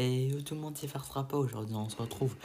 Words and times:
Et 0.00 0.30
tout 0.44 0.54
le 0.54 0.60
monde 0.60 0.78
s'y 0.78 0.86
farcera 0.86 1.26
pas 1.26 1.36
aujourd'hui. 1.36 1.74
On 1.74 1.88
se 1.88 1.96
retrouve 1.96 2.36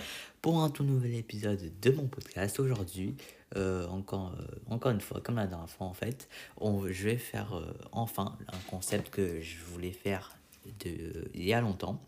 pour 0.41 0.63
un 0.63 0.71
tout 0.71 0.83
nouvel 0.83 1.13
épisode 1.13 1.71
de 1.83 1.91
mon 1.91 2.07
podcast. 2.07 2.59
Aujourd'hui, 2.59 3.15
euh, 3.55 3.87
encore, 3.89 4.33
euh, 4.39 4.45
encore 4.71 4.91
une 4.91 5.01
fois, 5.01 5.21
comme 5.21 5.35
la 5.35 5.45
dernière 5.45 5.69
fois 5.69 5.85
en 5.85 5.93
fait, 5.93 6.27
je 6.59 7.03
vais 7.03 7.17
faire 7.17 7.55
euh, 7.55 7.71
enfin 7.91 8.35
un 8.47 8.57
concept 8.71 9.11
que 9.11 9.39
je 9.39 9.57
voulais 9.65 9.91
faire 9.91 10.35
de, 10.83 11.29
il 11.35 11.43
y 11.43 11.53
a 11.53 11.61
longtemps. 11.61 12.01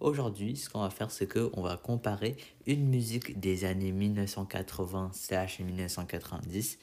Aujourd'hui, 0.00 0.56
ce 0.56 0.70
qu'on 0.70 0.80
va 0.80 0.88
faire, 0.88 1.10
c'est 1.10 1.30
qu'on 1.30 1.60
va 1.60 1.76
comparer 1.76 2.38
une 2.66 2.88
musique 2.88 3.38
des 3.38 3.66
années 3.66 3.92
1980-1990 3.92 6.78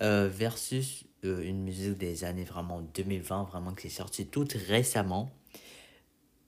versus 0.00 1.04
une 1.22 1.62
musique 1.62 1.96
des 1.96 2.24
années 2.24 2.42
vraiment 2.42 2.80
2020, 2.80 3.44
vraiment 3.44 3.72
qui 3.72 3.86
est 3.86 3.90
sortie 3.90 4.26
toute 4.26 4.54
récemment 4.54 5.30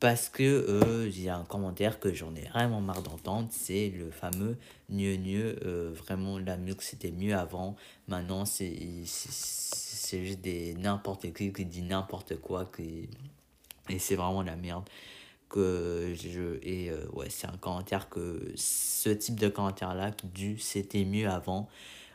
parce 0.02 0.28
que 0.28 0.42
euh, 0.42 1.28
a 1.28 1.36
un 1.36 1.44
commentaire 1.44 2.00
que 2.00 2.12
j'en 2.12 2.34
ai 2.34 2.48
vraiment 2.48 2.80
marre 2.80 3.02
d'entendre, 3.02 3.46
c'est 3.52 3.88
le 3.90 4.10
fameux 4.10 4.58
mieux 4.88 5.16
mieux, 5.16 5.60
euh, 5.64 5.92
vraiment 5.94 6.40
la 6.40 6.56
musique 6.56 6.82
c'était 6.82 7.12
mieux 7.12 7.36
avant, 7.36 7.76
maintenant 8.08 8.44
c'est 8.44 8.74
c'est 9.06 10.26
juste 10.26 10.40
des 10.40 10.74
n'importe 10.74 11.32
qui 11.32 11.52
qui 11.52 11.64
dit 11.64 11.82
n'importe 11.82 12.36
quoi 12.40 12.68
et 12.80 14.00
c'est 14.00 14.16
vraiment 14.16 14.42
la 14.42 14.56
merde 14.56 14.82
que 15.48 16.12
je 16.16 16.58
et 16.64 16.90
euh, 16.90 17.06
ouais 17.12 17.30
c'est 17.30 17.46
un 17.46 17.56
commentaire 17.56 18.08
que 18.08 18.52
ce 18.56 19.08
type 19.08 19.38
de 19.38 19.48
commentaire 19.48 19.94
là 19.94 20.10
du 20.34 20.58
c'était 20.58 21.04
mieux 21.04 21.28
avant 21.28 21.68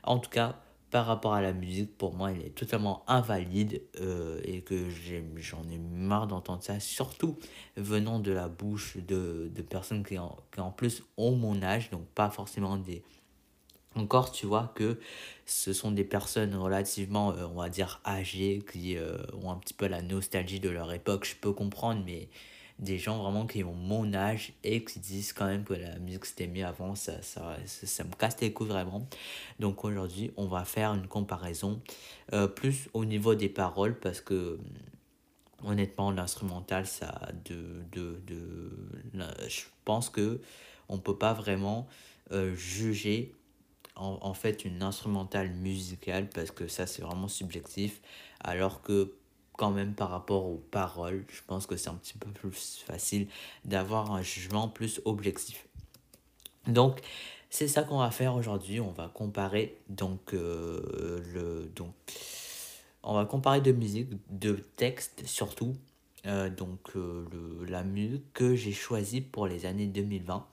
en 0.03 0.19
tout 0.19 0.29
cas 0.29 0.59
par 0.89 1.05
rapport 1.05 1.33
à 1.33 1.41
la 1.41 1.53
musique, 1.53 1.97
pour 1.97 2.13
moi, 2.13 2.31
elle 2.31 2.45
est 2.45 2.55
totalement 2.55 3.03
invalide 3.07 3.81
euh, 3.99 4.39
et 4.43 4.61
que 4.61 4.89
j'en 5.37 5.63
ai, 5.69 5.77
marre 5.77 6.27
d'entendre 6.27 6.63
ça, 6.63 6.79
surtout 6.79 7.37
venant 7.75 8.19
de 8.19 8.31
la 8.31 8.47
bouche 8.47 8.97
de, 8.97 9.51
de 9.53 9.61
personnes 9.61 10.05
qui 10.05 10.17
en, 10.17 10.37
qui 10.53 10.61
en, 10.61 10.71
plus 10.71 11.03
ont 11.17 11.35
mon 11.35 11.61
âge, 11.61 11.89
donc 11.89 12.05
pas 12.07 12.29
forcément 12.29 12.77
des... 12.77 13.03
Encore, 13.95 14.31
tu 14.31 14.45
vois 14.45 14.71
que 14.75 14.99
ce 15.45 15.73
sont 15.73 15.91
des 15.91 16.03
personnes 16.03 16.55
relativement, 16.55 17.31
euh, 17.31 17.47
on 17.47 17.55
va 17.55 17.69
dire, 17.69 17.99
âgées, 18.05 18.63
qui 18.71 18.95
euh, 18.95 19.17
ont 19.41 19.51
un 19.51 19.57
petit 19.57 19.73
peu 19.73 19.87
la 19.87 20.01
nostalgie 20.01 20.59
de 20.59 20.69
leur 20.69 20.93
époque, 20.93 21.25
je 21.25 21.35
peux 21.35 21.51
comprendre, 21.51 22.03
mais 22.05 22.29
des 22.79 22.99
gens 22.99 23.17
vraiment 23.17 23.47
qui 23.47 23.63
ont 23.63 23.73
mon 23.73 24.13
âge 24.13 24.53
et 24.63 24.83
qui 24.83 24.99
disent 24.99 25.33
quand 25.33 25.45
même 25.45 25.63
que 25.63 25.73
la 25.73 25.97
musique 25.99 26.25
c'était 26.25 26.47
mieux 26.47 26.65
avant, 26.65 26.93
ça, 26.95 27.21
ça, 27.21 27.57
ça, 27.65 28.03
me 28.03 28.13
casse 28.13 28.39
les 28.39 28.53
couilles 28.53 28.67
vraiment. 28.67 29.07
Donc 29.59 29.83
aujourd'hui, 29.83 30.31
on 30.37 30.45
va 30.45 30.63
faire 30.63 30.93
une 30.93 31.07
comparaison 31.07 31.81
euh, 32.33 32.47
plus 32.47 32.89
au 32.93 33.05
niveau 33.05 33.33
des 33.33 33.49
paroles 33.49 33.97
parce 33.99 34.21
que 34.21 34.59
honnêtement, 35.63 36.11
l'instrumental, 36.11 36.85
ça 36.85 37.29
de, 37.45 37.83
de, 37.91 38.19
de, 38.27 38.71
je 39.47 39.61
pense 39.83 40.09
que 40.09 40.39
on 40.87 40.99
peut 40.99 41.17
pas 41.17 41.33
vraiment 41.33 41.87
euh, 42.31 42.53
juger 42.55 43.33
en, 43.95 44.19
en, 44.21 44.33
fait 44.33 44.65
une 44.65 44.83
instrumentale 44.83 45.49
musicale 45.49 46.29
parce 46.29 46.51
que 46.51 46.67
ça 46.67 46.85
c'est 46.85 47.01
vraiment 47.01 47.27
subjectif 47.27 48.01
alors 48.39 48.81
que 48.83 49.13
quand 49.57 49.71
même 49.71 49.93
par 49.93 50.09
rapport 50.09 50.45
aux 50.45 50.63
paroles. 50.71 51.25
Je 51.27 51.41
pense 51.45 51.65
que 51.65 51.75
c'est 51.75 51.89
un 51.89 51.95
petit 51.95 52.17
peu 52.17 52.29
plus 52.29 52.83
facile 52.85 53.27
d'avoir 53.65 54.11
un 54.11 54.21
jugement 54.21 54.69
plus 54.69 55.01
objectif. 55.03 55.67
Donc, 56.67 57.01
c'est 57.49 57.67
ça 57.67 57.83
qu'on 57.83 57.99
va 57.99 58.11
faire 58.11 58.35
aujourd'hui. 58.35 58.79
On 58.79 58.91
va 58.91 59.09
comparer 59.13 59.77
donc 59.89 60.33
euh, 60.33 61.19
le 61.33 61.71
donc 61.75 61.93
on 63.03 63.13
va 63.13 63.25
comparer 63.25 63.61
de 63.61 63.71
musique, 63.71 64.09
de 64.29 64.53
texte 64.75 65.25
surtout. 65.25 65.75
Euh, 66.25 66.49
donc 66.49 66.79
euh, 66.95 67.25
le, 67.31 67.65
la 67.65 67.83
musique 67.83 68.33
que 68.33 68.55
j'ai 68.55 68.73
choisie 68.73 69.21
pour 69.21 69.47
les 69.47 69.65
années 69.65 69.87
2020 69.87 70.45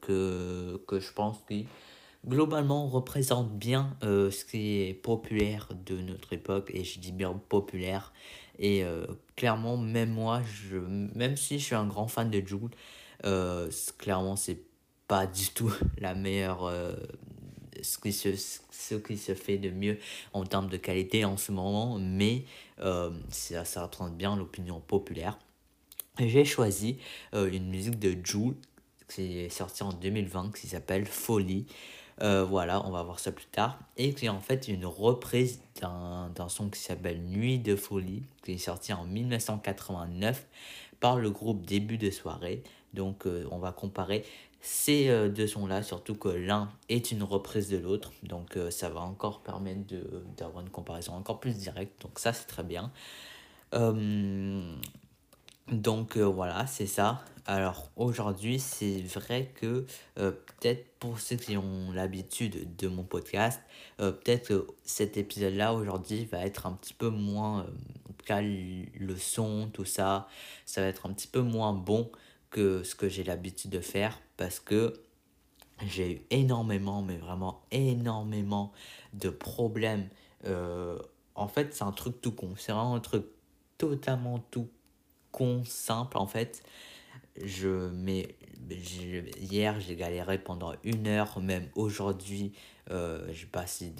que, 0.00 0.80
que 0.86 1.00
je 1.00 1.12
pense 1.12 1.38
que 1.48 1.54
globalement 2.26 2.86
représente 2.88 3.50
bien 3.58 3.96
euh, 4.02 4.30
ce 4.30 4.44
qui 4.44 4.80
est 4.80 4.94
populaire 4.94 5.68
de 5.86 5.96
notre 5.98 6.32
époque 6.32 6.70
et 6.74 6.84
je 6.84 6.98
dis 6.98 7.12
bien 7.12 7.32
populaire 7.48 8.12
et 8.58 8.84
euh, 8.84 9.06
clairement 9.36 9.76
même 9.76 10.10
moi 10.10 10.42
je 10.42 10.76
même 10.78 11.36
si 11.36 11.58
je 11.58 11.64
suis 11.64 11.74
un 11.74 11.86
grand 11.86 12.08
fan 12.08 12.30
de 12.30 12.42
Jules 12.44 12.70
euh, 13.24 13.70
clairement 13.98 14.36
c'est 14.36 14.60
pas 15.06 15.26
du 15.26 15.48
tout 15.50 15.72
la 15.98 16.14
meilleure 16.14 16.72
ce 17.80 17.98
qui 17.98 18.12
se 18.12 18.34
ce 18.34 18.94
qui 18.96 19.16
se 19.16 19.34
fait 19.34 19.58
de 19.58 19.70
mieux 19.70 19.98
en 20.32 20.44
termes 20.44 20.68
de 20.68 20.76
qualité 20.76 21.24
en 21.24 21.36
ce 21.36 21.52
moment 21.52 21.98
mais 21.98 22.44
ça, 23.30 23.64
ça 23.64 23.82
représente 23.84 24.16
bien 24.16 24.36
l'opinion 24.36 24.80
populaire. 24.80 25.38
J'ai 26.18 26.44
choisi 26.44 26.98
une 27.32 27.68
musique 27.68 27.98
de 27.98 28.16
Jules 28.24 28.56
qui 29.08 29.38
est 29.38 29.48
sortie 29.48 29.84
en 29.84 29.92
2020 29.92 30.52
qui 30.54 30.66
s'appelle 30.66 31.06
Folie 31.06 31.66
euh, 32.22 32.44
voilà, 32.44 32.84
on 32.86 32.90
va 32.90 33.02
voir 33.02 33.18
ça 33.18 33.32
plus 33.32 33.46
tard. 33.46 33.78
Et 33.96 34.14
qui 34.14 34.26
est 34.26 34.30
en 34.30 34.40
fait 34.40 34.68
une 34.68 34.86
reprise 34.86 35.60
d'un 35.80 36.48
son 36.48 36.68
qui 36.68 36.80
s'appelle 36.80 37.22
Nuit 37.22 37.58
de 37.58 37.76
folie, 37.76 38.22
qui 38.42 38.52
est 38.52 38.58
sorti 38.58 38.92
en 38.92 39.04
1989 39.04 40.46
par 41.00 41.16
le 41.16 41.30
groupe 41.30 41.64
Début 41.64 41.98
de 41.98 42.10
soirée. 42.10 42.62
Donc 42.94 43.26
euh, 43.26 43.46
on 43.50 43.58
va 43.58 43.72
comparer 43.72 44.24
ces 44.60 45.08
euh, 45.08 45.28
deux 45.28 45.46
sons-là, 45.46 45.82
surtout 45.82 46.16
que 46.16 46.28
l'un 46.28 46.70
est 46.88 47.12
une 47.12 47.22
reprise 47.22 47.68
de 47.68 47.78
l'autre. 47.78 48.12
Donc 48.22 48.58
ça 48.70 48.88
va 48.88 49.00
encore 49.00 49.40
permettre 49.40 49.82
d'avoir 50.36 50.62
une 50.62 50.70
comparaison 50.70 51.12
encore 51.12 51.40
plus 51.40 51.56
directe. 51.56 52.02
Donc 52.02 52.18
ça 52.18 52.32
c'est 52.32 52.46
très 52.46 52.64
bien. 52.64 52.90
Donc 55.70 56.16
voilà, 56.16 56.66
c'est 56.66 56.86
ça. 56.86 57.22
Alors 57.48 57.88
aujourd'hui, 57.96 58.58
c'est 58.58 59.00
vrai 59.00 59.50
que 59.54 59.86
euh, 60.18 60.32
peut-être 60.32 60.86
pour 60.98 61.18
ceux 61.18 61.36
qui 61.36 61.56
ont 61.56 61.92
l'habitude 61.92 62.76
de 62.76 62.88
mon 62.88 63.04
podcast, 63.04 63.58
euh, 64.00 64.12
peut-être 64.12 64.48
que 64.48 64.66
cet 64.84 65.16
épisode-là 65.16 65.72
aujourd'hui 65.72 66.26
va 66.26 66.44
être 66.44 66.66
un 66.66 66.72
petit 66.72 66.92
peu 66.92 67.08
moins, 67.08 67.64
euh, 68.30 68.88
le 69.00 69.16
son, 69.16 69.70
tout 69.72 69.86
ça, 69.86 70.28
ça 70.66 70.82
va 70.82 70.88
être 70.88 71.06
un 71.06 71.14
petit 71.14 71.26
peu 71.26 71.40
moins 71.40 71.72
bon 71.72 72.10
que 72.50 72.82
ce 72.82 72.94
que 72.94 73.08
j'ai 73.08 73.24
l'habitude 73.24 73.70
de 73.70 73.80
faire 73.80 74.20
parce 74.36 74.60
que 74.60 75.00
j'ai 75.86 76.12
eu 76.12 76.22
énormément, 76.28 77.00
mais 77.00 77.16
vraiment 77.16 77.62
énormément 77.70 78.72
de 79.14 79.30
problèmes. 79.30 80.08
Euh, 80.44 80.98
en 81.34 81.48
fait, 81.48 81.74
c'est 81.74 81.84
un 81.84 81.92
truc 81.92 82.20
tout 82.20 82.32
con, 82.32 82.52
c'est 82.58 82.72
vraiment 82.72 82.94
un 82.94 83.00
truc 83.00 83.24
totalement 83.78 84.40
tout 84.50 84.68
con, 85.32 85.62
simple 85.64 86.16
en 86.18 86.26
fait. 86.26 86.62
Je 87.42 87.88
mets 87.90 88.34
hier 89.40 89.80
j'ai 89.80 89.96
galéré 89.96 90.38
pendant 90.38 90.74
une 90.82 91.06
heure 91.06 91.40
même 91.40 91.68
aujourd'hui 91.74 92.52
euh, 92.90 93.26
j'ai 93.32 93.46
passé 93.46 93.92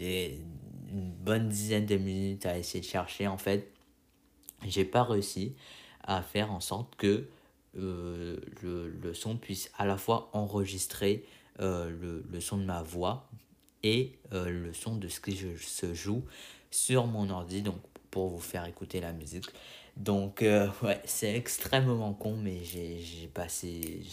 une 0.90 1.10
bonne 1.10 1.48
dizaine 1.48 1.84
de 1.84 1.96
minutes 1.96 2.46
à 2.46 2.58
essayer 2.58 2.80
de 2.80 2.86
chercher 2.86 3.26
en 3.26 3.36
fait. 3.36 3.70
J'ai 4.66 4.84
pas 4.84 5.04
réussi 5.04 5.54
à 6.02 6.22
faire 6.22 6.52
en 6.52 6.60
sorte 6.60 6.96
que 6.96 7.28
euh, 7.76 8.38
le, 8.62 9.14
son 9.14 9.36
puisse 9.36 9.70
à 9.76 9.84
la 9.84 9.98
fois 9.98 10.30
enregistrer 10.32 11.24
euh, 11.60 11.90
le, 12.30 12.40
son 12.40 12.56
de 12.56 12.64
ma 12.64 12.82
voix 12.82 13.28
et 13.82 14.18
le 14.32 14.72
son 14.72 14.96
de 14.96 15.08
ce 15.08 15.20
qui 15.20 15.36
se 15.36 15.94
joue 15.94 16.24
sur 16.70 17.06
mon 17.06 17.30
ordi. 17.30 17.62
Donc 17.62 17.80
pour 18.10 18.28
vous 18.28 18.40
faire 18.40 18.64
écouter 18.64 19.00
la 19.00 19.12
musique 19.12 19.46
donc, 19.98 20.42
euh, 20.42 20.68
ouais, 20.84 21.00
c'est 21.04 21.34
extrêmement 21.34 22.12
con, 22.14 22.36
mais 22.36 22.62
j'ai 22.62 23.28
passé, 23.34 24.04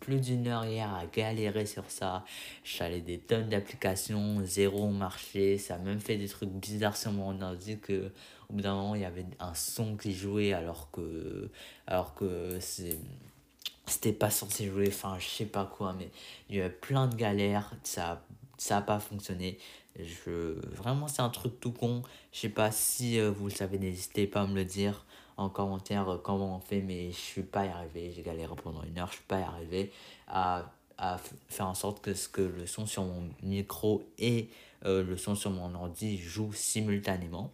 plus 0.00 0.18
d'une 0.18 0.48
heure 0.48 0.64
hier 0.64 0.92
à 0.92 1.04
galérer 1.06 1.66
sur 1.66 1.84
ça. 1.90 2.24
J'allais 2.64 3.02
des 3.02 3.18
tonnes 3.18 3.50
d'applications, 3.50 4.40
zéro 4.44 4.88
marché. 4.88 5.58
Ça 5.58 5.74
a 5.74 5.78
même 5.78 6.00
fait 6.00 6.16
des 6.16 6.28
trucs 6.28 6.48
bizarres 6.48 6.96
sur 6.96 7.12
mon 7.12 7.38
ordi 7.42 7.78
que, 7.78 8.10
au 8.48 8.54
bout 8.54 8.62
d'un 8.62 8.74
moment, 8.74 8.94
il 8.94 9.02
y 9.02 9.04
avait 9.04 9.26
un 9.38 9.52
son 9.52 9.98
qui 9.98 10.14
jouait 10.14 10.54
alors 10.54 10.90
que, 10.90 11.50
alors 11.86 12.14
que 12.14 12.58
c'était 12.60 14.12
pas 14.14 14.30
censé 14.30 14.66
jouer, 14.68 14.88
enfin, 14.88 15.18
je 15.18 15.26
sais 15.26 15.44
pas 15.44 15.66
quoi, 15.66 15.92
mais 15.98 16.10
il 16.48 16.56
y 16.56 16.60
avait 16.60 16.70
plein 16.70 17.08
de 17.08 17.14
galères. 17.14 17.74
Ça 17.82 18.24
ça 18.58 18.78
a 18.78 18.82
pas 18.82 18.98
fonctionné. 18.98 19.58
Je, 19.98 20.58
vraiment, 20.76 21.08
c'est 21.08 21.22
un 21.22 21.28
truc 21.30 21.58
tout 21.60 21.72
con. 21.72 22.02
Je 22.32 22.40
sais 22.40 22.48
pas 22.48 22.70
si 22.70 23.18
euh, 23.18 23.30
vous 23.30 23.46
le 23.46 23.52
savez, 23.52 23.78
n'hésitez 23.78 24.26
pas 24.26 24.42
à 24.42 24.46
me 24.46 24.54
le 24.54 24.64
dire 24.64 25.05
en 25.36 25.48
commentaire 25.48 26.08
euh, 26.08 26.18
comment 26.18 26.56
on 26.56 26.60
fait, 26.60 26.80
mais 26.80 27.10
je 27.10 27.16
suis 27.16 27.42
pas 27.42 27.62
arrivé. 27.62 28.12
J'ai 28.14 28.22
galéré 28.22 28.54
pendant 28.56 28.82
une 28.82 28.98
heure, 28.98 29.08
je 29.08 29.16
suis 29.16 29.24
pas 29.24 29.38
arrivé 29.38 29.92
à, 30.28 30.72
à 30.98 31.18
faire 31.48 31.66
en 31.66 31.74
sorte 31.74 32.02
que, 32.02 32.14
ce 32.14 32.28
que 32.28 32.42
le 32.42 32.66
son 32.66 32.86
sur 32.86 33.04
mon 33.04 33.28
micro 33.42 34.04
et 34.18 34.48
euh, 34.84 35.02
le 35.02 35.16
son 35.16 35.34
sur 35.34 35.50
mon 35.50 35.74
ordi 35.74 36.18
jouent 36.18 36.52
simultanément. 36.52 37.52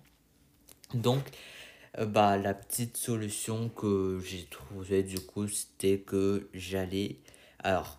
Donc, 0.94 1.22
euh, 1.98 2.06
bah, 2.06 2.36
la 2.38 2.54
petite 2.54 2.96
solution 2.96 3.68
que 3.68 4.20
j'ai 4.24 4.44
trouvée 4.44 5.02
du 5.02 5.20
coup, 5.20 5.48
c'était 5.48 5.98
que 5.98 6.48
j'allais. 6.54 7.16
Alors, 7.58 7.98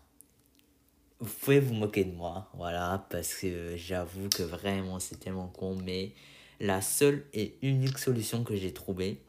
vous 1.19 1.33
pouvez 1.41 1.59
vous 1.59 1.73
moquer 1.73 2.03
de 2.03 2.13
moi, 2.13 2.49
voilà, 2.53 3.05
parce 3.09 3.33
que 3.33 3.77
j'avoue 3.77 4.27
que 4.29 4.43
vraiment 4.43 4.99
c'est 4.99 5.17
tellement 5.17 5.47
con, 5.47 5.75
mais 5.75 6.11
la 6.59 6.81
seule 6.81 7.25
et 7.33 7.57
unique 7.61 7.97
solution 7.97 8.43
que 8.43 8.55
j'ai 8.55 8.73
trouvée, 8.73 9.21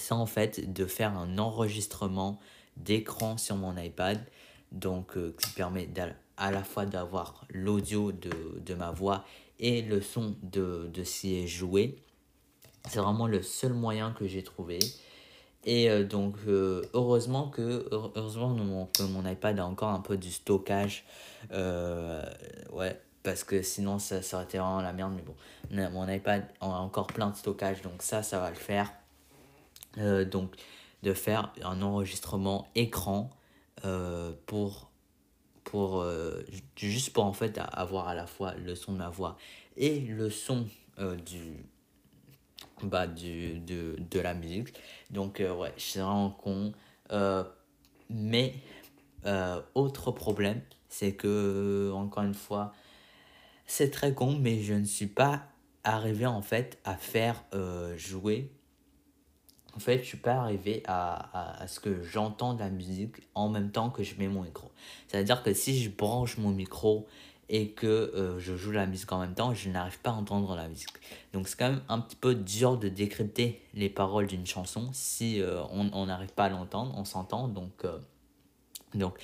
c'est 0.00 0.14
en 0.14 0.26
fait 0.26 0.72
de 0.72 0.86
faire 0.86 1.16
un 1.16 1.38
enregistrement 1.38 2.40
d'écran 2.76 3.36
sur 3.36 3.56
mon 3.56 3.76
iPad, 3.76 4.18
donc 4.72 5.16
euh, 5.16 5.34
qui 5.40 5.50
permet 5.50 5.88
à 6.36 6.50
la 6.50 6.64
fois 6.64 6.86
d'avoir 6.86 7.44
l'audio 7.50 8.12
de, 8.12 8.30
de, 8.64 8.74
ma 8.74 8.90
voix 8.90 9.24
et 9.58 9.82
le 9.82 10.00
son 10.00 10.36
de, 10.42 10.88
de 10.92 11.04
s'y 11.04 11.34
est 11.34 11.46
joué. 11.46 12.02
C'est 12.88 13.00
vraiment 13.00 13.26
le 13.26 13.42
seul 13.42 13.74
moyen 13.74 14.12
que 14.12 14.26
j'ai 14.26 14.42
trouvé. 14.42 14.78
Et 15.64 15.90
euh, 15.90 16.04
donc, 16.04 16.36
euh, 16.46 16.82
heureusement, 16.94 17.48
que, 17.48 17.86
heureusement 17.92 18.88
que 18.96 19.02
mon 19.02 19.28
iPad 19.28 19.58
a 19.58 19.66
encore 19.66 19.90
un 19.90 20.00
peu 20.00 20.16
du 20.16 20.30
stockage. 20.30 21.04
ouais, 21.50 22.98
parce 23.22 23.44
que 23.44 23.60
sinon, 23.60 23.98
ça, 23.98 24.22
ça 24.22 24.38
aurait 24.38 24.46
été 24.46 24.56
vraiment 24.56 24.80
la 24.80 24.94
merde. 24.94 25.12
Mais 25.14 25.22
bon, 25.22 25.90
mon 25.90 26.08
iPad 26.08 26.46
a 26.62 26.66
encore 26.66 27.08
plein 27.08 27.28
de 27.28 27.36
stockage, 27.36 27.82
donc 27.82 28.02
ça, 28.02 28.22
ça 28.22 28.38
va 28.38 28.48
le 28.48 28.56
faire. 28.56 28.90
Donc, 29.96 30.56
de 31.02 31.14
faire 31.14 31.52
un 31.62 31.82
enregistrement 31.82 32.68
écran 32.74 33.30
euh, 33.84 34.32
pour, 34.46 34.90
pour 35.64 36.00
euh, 36.00 36.44
juste 36.76 37.12
pour 37.12 37.24
en 37.24 37.32
fait 37.32 37.58
avoir 37.72 38.08
à 38.08 38.14
la 38.14 38.26
fois 38.26 38.54
le 38.54 38.74
son 38.74 38.92
de 38.92 38.98
ma 38.98 39.08
voix 39.08 39.36
et 39.76 40.00
le 40.00 40.28
son 40.28 40.66
euh, 40.98 41.16
du, 41.16 41.64
bah, 42.82 43.06
de, 43.06 44.20
la 44.20 44.34
musique. 44.34 44.74
Donc 45.10 45.40
ouais, 45.40 45.72
suis 45.76 46.00
vraiment 46.00 46.30
con. 46.30 46.72
mais 48.10 48.54
autre 49.74 50.12
problème, 50.12 50.60
c'est 50.88 51.14
que 51.14 51.90
encore 51.94 52.24
une 52.24 52.34
fois, 52.34 52.72
c'est 53.66 53.90
très 53.90 54.12
con, 54.12 54.36
mais 54.38 54.60
je 54.62 54.74
ne 54.74 54.84
suis 54.84 55.06
pas 55.06 55.44
arrivé 55.84 56.26
en 56.26 56.42
fait 56.42 56.78
à 56.84 56.96
faire 56.96 57.42
jouer 57.96 58.50
en 59.76 59.78
fait, 59.78 59.98
je 59.98 60.04
suis 60.04 60.18
pas 60.18 60.34
arrivé 60.34 60.82
à, 60.86 61.60
à, 61.62 61.66
ce 61.68 61.80
que 61.80 62.02
j'entends 62.02 62.56
la 62.56 62.70
musique 62.70 63.16
en 63.34 63.48
même 63.48 63.70
temps 63.70 63.90
que 63.90 64.02
je 64.02 64.14
mets 64.16 64.28
mon 64.28 64.42
micro. 64.42 64.70
C'est-à-dire 65.08 65.42
que 65.42 65.54
si 65.54 65.82
je 65.82 65.90
branche 65.90 66.38
mon 66.38 66.50
micro 66.50 67.06
et 67.50 67.70
que 67.70 67.86
euh, 67.86 68.38
je 68.38 68.56
joue 68.56 68.70
la 68.70 68.86
musique 68.86 69.10
en 69.12 69.18
même 69.18 69.34
temps, 69.34 69.52
je 69.54 69.68
n'arrive 69.68 69.98
pas 70.00 70.10
à 70.10 70.14
entendre 70.14 70.54
la 70.54 70.68
musique. 70.68 70.94
Donc 71.32 71.48
c'est 71.48 71.58
quand 71.58 71.70
même 71.70 71.82
un 71.88 71.98
petit 71.98 72.16
peu 72.16 72.34
dur 72.34 72.78
de 72.78 72.88
décrypter 72.88 73.60
les 73.74 73.90
paroles 73.90 74.28
d'une 74.28 74.46
chanson 74.46 74.88
si 74.92 75.42
euh, 75.42 75.62
on 75.72 76.06
n'arrive 76.06 76.32
pas 76.32 76.44
à 76.44 76.48
l'entendre, 76.48 76.94
on 76.96 77.04
s'entend. 77.04 77.48
Donc, 77.48 77.84
euh, 77.84 77.98
donc 78.94 79.18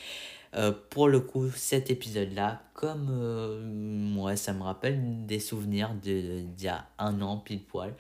pour 0.89 1.09
le 1.09 1.21
coup, 1.21 1.51
cet 1.51 1.91
épisode-là, 1.91 2.63
comme 2.73 3.63
moi, 4.11 4.37
ça 4.37 4.55
me 4.55 4.63
rappelle 4.63 5.27
des 5.27 5.39
souvenirs 5.39 5.93
d'il 5.95 6.49
y 6.59 6.69
a 6.69 6.87
un 6.99 7.21
an 7.21 7.37
pile 7.37 7.63
poil 7.63 7.95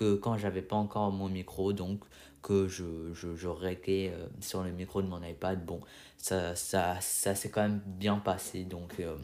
que 0.00 0.14
quand 0.14 0.38
j'avais 0.38 0.62
pas 0.62 0.76
encore 0.76 1.12
mon 1.12 1.28
micro, 1.28 1.74
donc 1.74 2.00
que 2.42 2.66
je, 2.68 3.12
je, 3.12 3.36
je 3.36 3.48
euh, 3.48 4.26
sur 4.40 4.62
le 4.62 4.70
micro 4.70 5.02
de 5.02 5.06
mon 5.06 5.22
iPad. 5.22 5.62
Bon, 5.66 5.80
ça, 6.16 6.56
ça, 6.56 6.98
ça 7.02 7.34
s'est 7.34 7.50
quand 7.50 7.60
même 7.60 7.82
bien 7.84 8.16
passé. 8.16 8.64
Donc, 8.64 8.98
euh, 8.98 9.14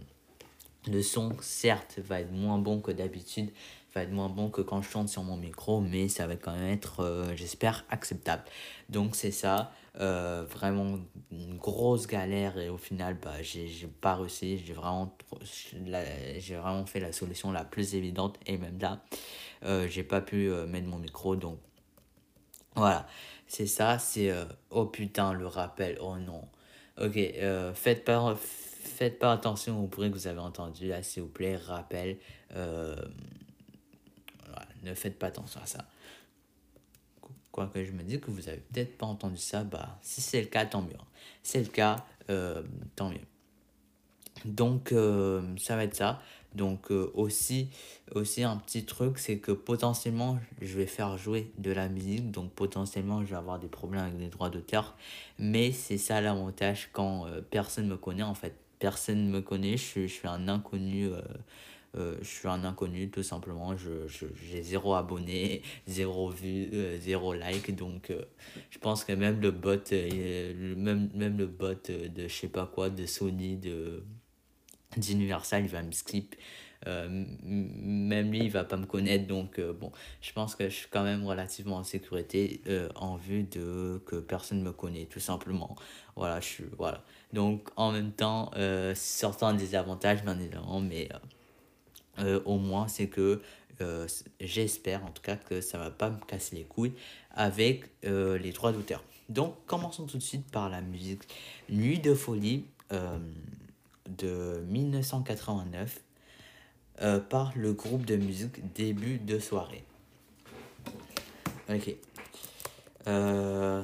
le 0.87 1.01
son, 1.03 1.35
certes, 1.41 1.99
va 2.07 2.21
être 2.21 2.31
moins 2.31 2.59
bon 2.59 2.81
que 2.83 2.93
d'habitude, 2.93 3.49
va 3.95 4.03
être 4.03 4.13
moins 4.13 4.29
bon 4.29 4.51
que 4.51 4.61
quand 4.61 4.83
je 4.83 4.91
chante 4.91 5.09
sur 5.09 5.23
mon 5.23 5.39
micro, 5.39 5.81
mais 5.81 6.09
ça 6.09 6.27
va 6.27 6.37
quand 6.37 6.53
même 6.53 6.75
être, 6.75 7.01
euh, 7.01 7.35
j'espère, 7.35 7.87
acceptable. 7.89 8.45
Donc, 8.91 9.17
c'est 9.17 9.33
ça. 9.33 9.73
vraiment 9.99 10.99
une 11.33 11.57
grosse 11.57 12.07
galère 12.07 12.59
et 12.59 12.69
au 12.69 12.77
final 12.77 13.17
bah 13.23 13.41
j'ai 13.41 13.89
pas 14.03 14.15
réussi 14.17 14.59
j'ai 14.59 14.75
vraiment 14.75 15.17
j'ai 16.39 16.55
vraiment 16.57 16.85
fait 16.85 17.01
la 17.01 17.13
solution 17.13 17.51
la 17.51 17.65
plus 17.65 17.95
évidente 17.95 18.39
et 18.47 18.59
même 18.59 18.79
là 18.79 19.01
euh, 19.65 19.89
j'ai 19.89 20.03
pas 20.03 20.21
pu 20.21 20.49
euh, 20.49 20.67
mettre 20.67 20.89
mon 20.89 20.99
micro 20.99 21.37
donc 21.37 21.59
voilà. 22.75 23.07
C'est 23.47 23.67
ça 23.67 23.99
c'est 23.99 24.31
euh, 24.31 24.45
oh 24.71 24.87
putain 24.87 25.33
le 25.33 25.47
rappel 25.47 25.99
oh 26.01 26.17
non. 26.17 26.43
Ok 27.01 27.19
faites 27.75 28.05
pas 28.05 28.37
faites 28.37 29.19
pas 29.19 29.33
attention 29.33 29.83
au 29.85 29.87
bruit 29.87 30.11
que 30.11 30.15
vous 30.15 30.27
avez 30.27 30.41
entendu 30.41 30.89
là 30.89 31.03
s'il 31.03 31.23
vous 31.23 31.29
plaît 31.29 31.57
rappel 31.57 32.19
ne 34.83 34.95
faites 34.95 35.19
pas 35.19 35.27
attention 35.27 35.61
à 35.61 35.67
ça. 35.67 35.85
Quoique 37.51 37.85
je 37.85 37.93
me 37.93 38.03
dis 38.03 38.21
que 38.21 38.31
vous 38.31 38.49
avez 38.49 38.59
peut-être 38.59 38.97
pas 38.99 39.07
entendu 39.07 39.39
ça 39.39 39.65
bah 39.65 39.99
si 40.03 40.21
c'est 40.21 40.41
le 40.41 40.47
cas 40.47 40.65
tant 40.67 40.83
mieux. 40.83 40.97
C'est 41.43 41.61
le 41.61 41.69
cas 41.69 42.05
tant 42.97 43.11
mieux 43.11 43.27
donc 44.45 44.95
ça 45.59 45.77
va 45.77 45.85
être 45.85 45.97
ça 45.97 46.21
donc 46.57 46.91
euh, 46.91 47.11
aussi, 47.15 47.69
aussi 48.15 48.43
un 48.43 48.57
petit 48.57 48.85
truc, 48.85 49.19
c'est 49.19 49.39
que 49.39 49.53
potentiellement 49.53 50.39
je 50.63 50.79
vais 50.79 50.87
faire 50.87 51.19
jouer 51.19 51.53
de 51.59 51.71
la 51.71 51.89
musique, 51.89 52.31
donc 52.31 52.51
potentiellement 52.53 53.23
je 53.23 53.31
vais 53.31 53.37
avoir 53.37 53.59
des 53.59 53.69
problèmes 53.69 54.05
avec 54.05 54.19
les 54.19 54.29
droits 54.29 54.49
d'auteur. 54.51 54.97
Mais 55.39 55.71
c'est 55.71 55.99
ça 55.99 56.21
l'avantage 56.21 56.89
quand 56.93 57.27
euh, 57.27 57.43
personne 57.43 57.87
me 57.87 57.97
connaît 57.97 58.23
en 58.23 58.35
fait. 58.35 58.55
Personne 58.79 59.29
me 59.29 59.41
connaît, 59.41 59.77
je, 59.77 60.07
suis 60.07 60.29
un 60.29 60.49
inconnu. 60.49 61.11
Euh, 61.95 62.17
je 62.21 62.27
suis 62.27 62.49
un 62.49 62.63
inconnu 62.65 63.09
tout 63.09 63.23
simplement, 63.23 63.75
je, 63.75 64.07
j'ai 64.07 64.63
zéro 64.63 64.95
abonné, 64.95 65.63
zéro 65.87 66.29
vue, 66.29 66.69
zéro 67.01 67.33
like, 67.33 67.75
donc 67.75 68.13
je 68.69 68.79
pense 68.79 69.03
que 69.03 69.13
même 69.13 69.41
le 69.41 69.51
bot, 69.51 69.81
même, 69.91 71.09
même 71.15 71.39
le 71.39 71.47
bot 71.47 71.75
de 71.89 72.29
je 72.29 72.35
sais 72.35 72.49
pas 72.49 72.67
quoi, 72.67 72.91
de 72.91 73.07
Sony, 73.07 73.57
de 73.57 74.05
d'Universal, 74.97 75.65
il 75.65 75.71
va 75.71 75.83
me 75.83 75.93
skip. 75.93 76.35
Euh, 76.87 77.25
même 77.43 78.31
lui, 78.31 78.41
il 78.41 78.51
va 78.51 78.65
pas 78.65 78.77
me 78.77 78.87
connaître. 78.87 79.27
Donc, 79.27 79.59
euh, 79.59 79.73
bon, 79.73 79.91
je 80.21 80.33
pense 80.33 80.55
que 80.55 80.69
je 80.69 80.75
suis 80.75 80.89
quand 80.91 81.03
même 81.03 81.25
relativement 81.25 81.77
en 81.77 81.85
sécurité 81.85 82.61
euh, 82.69 82.89
en 82.95 83.17
vue 83.17 83.45
de 83.45 84.01
que 84.07 84.17
personne 84.17 84.63
me 84.63 84.73
connaît, 84.73 85.07
tout 85.07 85.21
simplement. 85.21 85.75
Voilà, 86.15 86.41
je 86.41 86.47
suis. 86.47 86.65
Voilà. 86.77 87.03
Donc, 87.33 87.69
en 87.77 87.93
même 87.93 88.13
temps, 88.13 88.51
sortant 88.95 89.53
des 89.53 89.75
avantages, 89.75 90.23
bien 90.23 90.39
évidemment, 90.39 90.81
mais 90.81 91.09
au 92.45 92.57
moins, 92.59 92.89
c'est 92.89 93.09
que 93.09 93.43
j'espère 94.41 95.05
en 95.05 95.11
tout 95.11 95.23
cas 95.23 95.37
que 95.37 95.61
ça 95.61 95.77
va 95.77 95.91
pas 95.91 96.09
me 96.09 96.19
casser 96.25 96.57
les 96.57 96.65
couilles 96.65 96.95
avec 97.35 97.91
les 98.05 98.53
droits 98.53 98.73
d'auteur. 98.73 99.03
Donc, 99.29 99.55
commençons 99.67 100.07
tout 100.07 100.17
de 100.17 100.23
suite 100.23 100.51
par 100.51 100.71
la 100.71 100.81
musique 100.81 101.23
Nuit 101.69 101.99
de 101.99 102.15
folie 102.15 102.65
de 104.09 104.63
1989 104.69 106.01
euh, 107.03 107.21
par 107.21 107.53
le 107.57 107.73
groupe 107.73 108.07
de 108.07 108.17
musique 108.17 108.73
Début 108.75 109.19
de 109.19 109.39
soirée. 109.39 109.85
Ok. 111.69 111.95
Euh, 113.09 113.83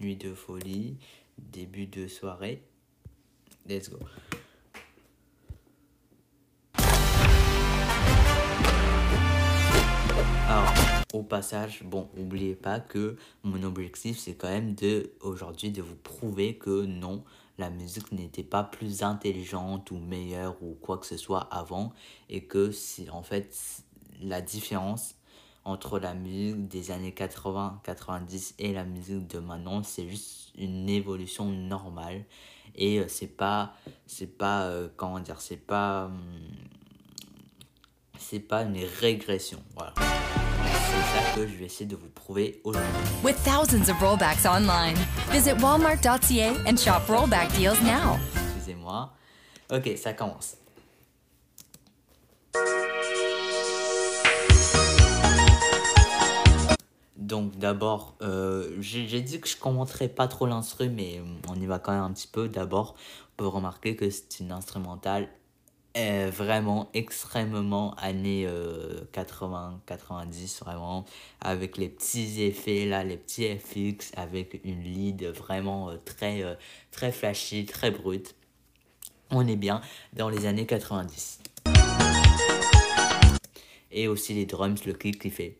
nuit 0.00 0.16
de 0.16 0.34
folie, 0.34 0.96
début 1.38 1.86
de 1.86 2.06
soirée. 2.06 2.62
Let's 3.68 3.90
go. 3.90 3.98
Alors, 10.48 10.74
au 11.12 11.22
passage, 11.22 11.82
bon, 11.84 12.08
n'oubliez 12.16 12.54
pas 12.54 12.80
que 12.80 13.16
mon 13.42 13.62
objectif, 13.62 14.18
c'est 14.18 14.34
quand 14.34 14.48
même 14.48 14.74
de, 14.74 15.12
aujourd'hui, 15.20 15.70
de 15.70 15.82
vous 15.82 15.94
prouver 15.94 16.56
que 16.56 16.84
non, 16.84 17.24
la 17.58 17.70
musique 17.70 18.12
n'était 18.12 18.42
pas 18.42 18.64
plus 18.64 19.02
intelligente 19.02 19.90
ou 19.90 19.98
meilleure 19.98 20.62
ou 20.62 20.74
quoi 20.80 20.98
que 20.98 21.06
ce 21.06 21.16
soit 21.16 21.48
avant 21.50 21.92
et 22.28 22.44
que 22.44 22.70
si 22.70 23.10
en 23.10 23.22
fait 23.22 23.54
la 24.20 24.40
différence 24.40 25.16
entre 25.64 25.98
la 25.98 26.14
musique 26.14 26.68
des 26.68 26.90
années 26.90 27.12
80, 27.12 27.80
90 27.84 28.54
et 28.58 28.72
la 28.72 28.84
musique 28.84 29.28
de 29.28 29.38
maintenant, 29.38 29.82
c'est 29.82 30.08
juste 30.08 30.50
une 30.56 30.88
évolution 30.88 31.46
normale 31.46 32.24
et 32.74 32.98
euh, 32.98 33.04
c'est 33.08 33.36
pas 33.36 33.74
c'est 34.06 34.38
pas 34.38 34.64
euh, 34.64 34.88
comment 34.96 35.20
dire, 35.20 35.40
c'est 35.40 35.56
pas 35.56 36.06
hum, 36.06 36.20
c'est 38.18 38.40
pas 38.40 38.62
une 38.62 38.78
régression. 39.00 39.62
Voilà. 39.76 40.21
C'est 40.92 41.18
ça 41.18 41.34
que 41.34 41.46
je 41.46 41.56
vais 41.56 41.64
essayer 41.64 41.86
de 41.86 41.96
vous 41.96 42.08
prouver 42.08 42.60
aujourd'hui. 42.64 42.90
With 43.24 43.36
thousands 43.44 43.88
of 43.88 43.98
rollbacks 44.00 44.44
online, 44.44 44.96
visit 45.30 45.54
walmart.ca 45.60 46.52
and 46.66 46.76
shop 46.76 47.06
rollback 47.08 47.48
deals 47.56 47.80
now. 47.82 48.18
Excusez-moi. 48.56 49.10
Ok, 49.70 49.90
ça 49.96 50.12
commence. 50.12 50.56
Donc 57.16 57.56
d'abord, 57.56 58.14
euh, 58.20 58.76
j'ai 58.80 59.22
dit 59.22 59.40
que 59.40 59.48
je 59.48 59.56
commenterais 59.56 60.08
pas 60.08 60.28
trop 60.28 60.44
l'instru, 60.44 60.90
mais 60.90 61.22
on 61.48 61.54
y 61.54 61.64
va 61.64 61.78
quand 61.78 61.92
même 61.92 62.02
un 62.02 62.12
petit 62.12 62.28
peu. 62.28 62.48
D'abord, 62.48 62.94
on 63.32 63.36
peut 63.38 63.46
remarquer 63.46 63.96
que 63.96 64.10
c'est 64.10 64.40
une 64.40 64.52
instrumentale 64.52 65.28
vraiment 65.94 66.88
extrêmement 66.94 67.94
années 67.94 68.48
80, 69.12 69.74
euh, 69.74 69.78
90, 69.86 70.60
vraiment, 70.60 71.04
avec 71.40 71.76
les 71.76 71.88
petits 71.88 72.42
effets 72.42 72.86
là, 72.86 73.04
les 73.04 73.16
petits 73.16 73.46
FX, 73.56 74.12
avec 74.16 74.60
une 74.64 74.82
lead 74.82 75.24
vraiment 75.24 75.90
euh, 75.90 75.96
très, 76.04 76.42
euh, 76.42 76.54
très 76.90 77.12
flashy, 77.12 77.66
très 77.66 77.90
brute. 77.90 78.34
On 79.30 79.46
est 79.46 79.56
bien 79.56 79.80
dans 80.12 80.28
les 80.28 80.46
années 80.46 80.66
90. 80.66 81.40
Et 83.90 84.08
aussi 84.08 84.34
les 84.34 84.46
drums, 84.46 84.84
le 84.86 84.94
clip 84.94 85.18
qui 85.20 85.30
fait. 85.30 85.58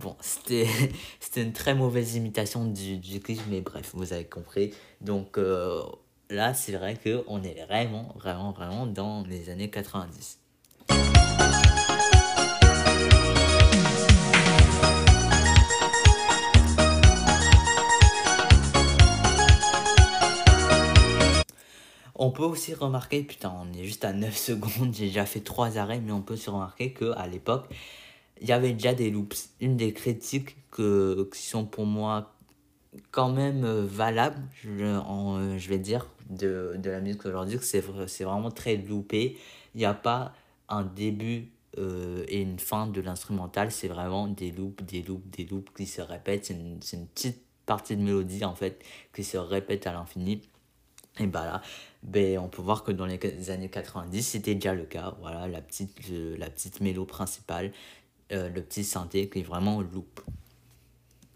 Bon, 0.00 0.16
c'était 0.20 0.66
une 1.36 1.52
très 1.52 1.74
mauvaise 1.74 2.16
imitation 2.16 2.64
du, 2.64 2.96
du 2.98 3.20
clip, 3.20 3.40
mais 3.48 3.60
bref, 3.60 3.92
vous 3.94 4.12
avez 4.12 4.24
compris. 4.24 4.72
Donc 5.00 5.38
là, 6.30 6.54
c'est 6.54 6.72
vrai 6.72 6.96
qu'on 6.96 7.42
est 7.42 7.64
vraiment, 7.66 8.14
vraiment, 8.16 8.52
vraiment 8.52 8.86
dans 8.86 9.22
les 9.24 9.50
années 9.50 9.70
90. 9.70 10.38
On 22.22 22.32
peut 22.32 22.42
aussi 22.42 22.74
remarquer, 22.74 23.22
putain, 23.22 23.52
on 23.62 23.72
est 23.72 23.84
juste 23.84 24.04
à 24.04 24.12
9 24.12 24.36
secondes, 24.36 24.94
j'ai 24.94 25.06
déjà 25.06 25.24
fait 25.24 25.40
3 25.40 25.78
arrêts, 25.78 26.00
mais 26.00 26.12
on 26.12 26.20
peut 26.20 26.34
aussi 26.34 26.50
remarquer 26.50 26.92
qu'à 26.92 27.26
l'époque, 27.26 27.66
il 28.40 28.48
y 28.48 28.52
avait 28.52 28.72
déjà 28.72 28.94
des 28.94 29.10
loops. 29.10 29.50
Une 29.60 29.76
des 29.76 29.92
critiques 29.92 30.56
que, 30.70 31.28
qui 31.32 31.42
sont 31.42 31.64
pour 31.64 31.86
moi 31.86 32.34
quand 33.10 33.30
même 33.30 33.64
euh, 33.64 33.86
valables, 33.86 34.42
euh, 34.66 35.58
je 35.58 35.68
vais 35.68 35.78
dire, 35.78 36.06
de, 36.30 36.74
de 36.78 36.90
la 36.90 37.00
musique 37.00 37.26
aujourd'hui, 37.26 37.58
c'est, 37.60 37.84
c'est 38.06 38.24
vraiment 38.24 38.50
très 38.50 38.76
loopé. 38.76 39.36
Il 39.74 39.78
n'y 39.78 39.84
a 39.84 39.94
pas 39.94 40.32
un 40.68 40.84
début 40.84 41.52
euh, 41.78 42.24
et 42.28 42.40
une 42.40 42.58
fin 42.58 42.86
de 42.86 43.00
l'instrumental, 43.00 43.70
c'est 43.70 43.88
vraiment 43.88 44.26
des 44.26 44.50
loops, 44.50 44.82
des 44.84 45.02
loops, 45.02 45.28
des 45.36 45.44
loops 45.44 45.72
qui 45.76 45.86
se 45.86 46.00
répètent. 46.00 46.46
C'est 46.46 46.54
une, 46.54 46.80
une 46.92 47.06
petite 47.06 47.42
partie 47.66 47.96
de 47.96 48.02
mélodie 48.02 48.44
en 48.44 48.54
fait 48.54 48.82
qui 49.14 49.24
se 49.24 49.36
répète 49.36 49.86
à 49.86 49.92
l'infini. 49.92 50.42
Et 51.18 51.26
bah 51.26 51.44
là, 51.44 51.62
ben, 52.02 52.38
on 52.38 52.48
peut 52.48 52.62
voir 52.62 52.82
que 52.82 52.92
dans 52.92 53.06
les 53.06 53.50
années 53.50 53.68
90, 53.68 54.22
c'était 54.22 54.54
déjà 54.54 54.74
le 54.74 54.84
cas. 54.84 55.14
Voilà, 55.20 55.48
la 55.48 55.60
petite, 55.60 55.96
la 56.38 56.48
petite 56.48 56.78
principale, 57.06 57.72
euh, 58.32 58.48
le 58.48 58.62
petit 58.62 58.84
synthé 58.84 59.28
qui 59.28 59.40
est 59.40 59.42
vraiment 59.42 59.80
loop. 59.80 60.20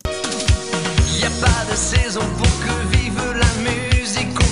A 0.06 1.30
pas 1.40 1.70
de 1.70 1.76
saison 1.76 2.20
pour 2.20 2.46
que 2.46 2.96
vive 2.96 3.18
la 3.38 3.52
musique 3.70 4.43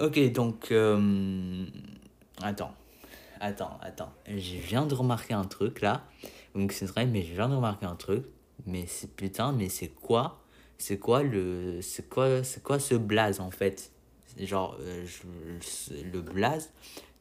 Ok, 0.00 0.32
donc, 0.32 0.72
euh, 0.72 1.66
attends. 2.42 2.74
Attends, 3.38 3.78
attends. 3.82 4.12
Je 4.26 4.56
viens 4.56 4.86
de 4.86 4.94
remarquer 4.94 5.34
un 5.34 5.44
truc 5.44 5.82
là. 5.82 6.04
Donc 6.54 6.72
c'est 6.72 6.86
vrai, 6.86 7.06
mais 7.06 7.22
je 7.22 7.34
viens 7.34 7.48
de 7.48 7.54
remarquer 7.54 7.86
un 7.86 7.96
truc. 7.96 8.24
Mais 8.66 8.86
c'est 8.86 9.14
putain, 9.14 9.52
mais 9.52 9.68
c'est 9.68 9.88
quoi? 9.88 10.42
C'est 10.78 10.98
quoi 10.98 11.22
le. 11.22 11.80
C'est 11.82 12.08
quoi, 12.08 12.40
quoi 12.64 12.78
ce 12.78 12.94
blaze 12.94 13.40
en 13.40 13.50
fait? 13.50 13.92
Genre, 14.38 14.76
euh, 14.80 15.06
le 16.12 16.20
blaze 16.22 16.72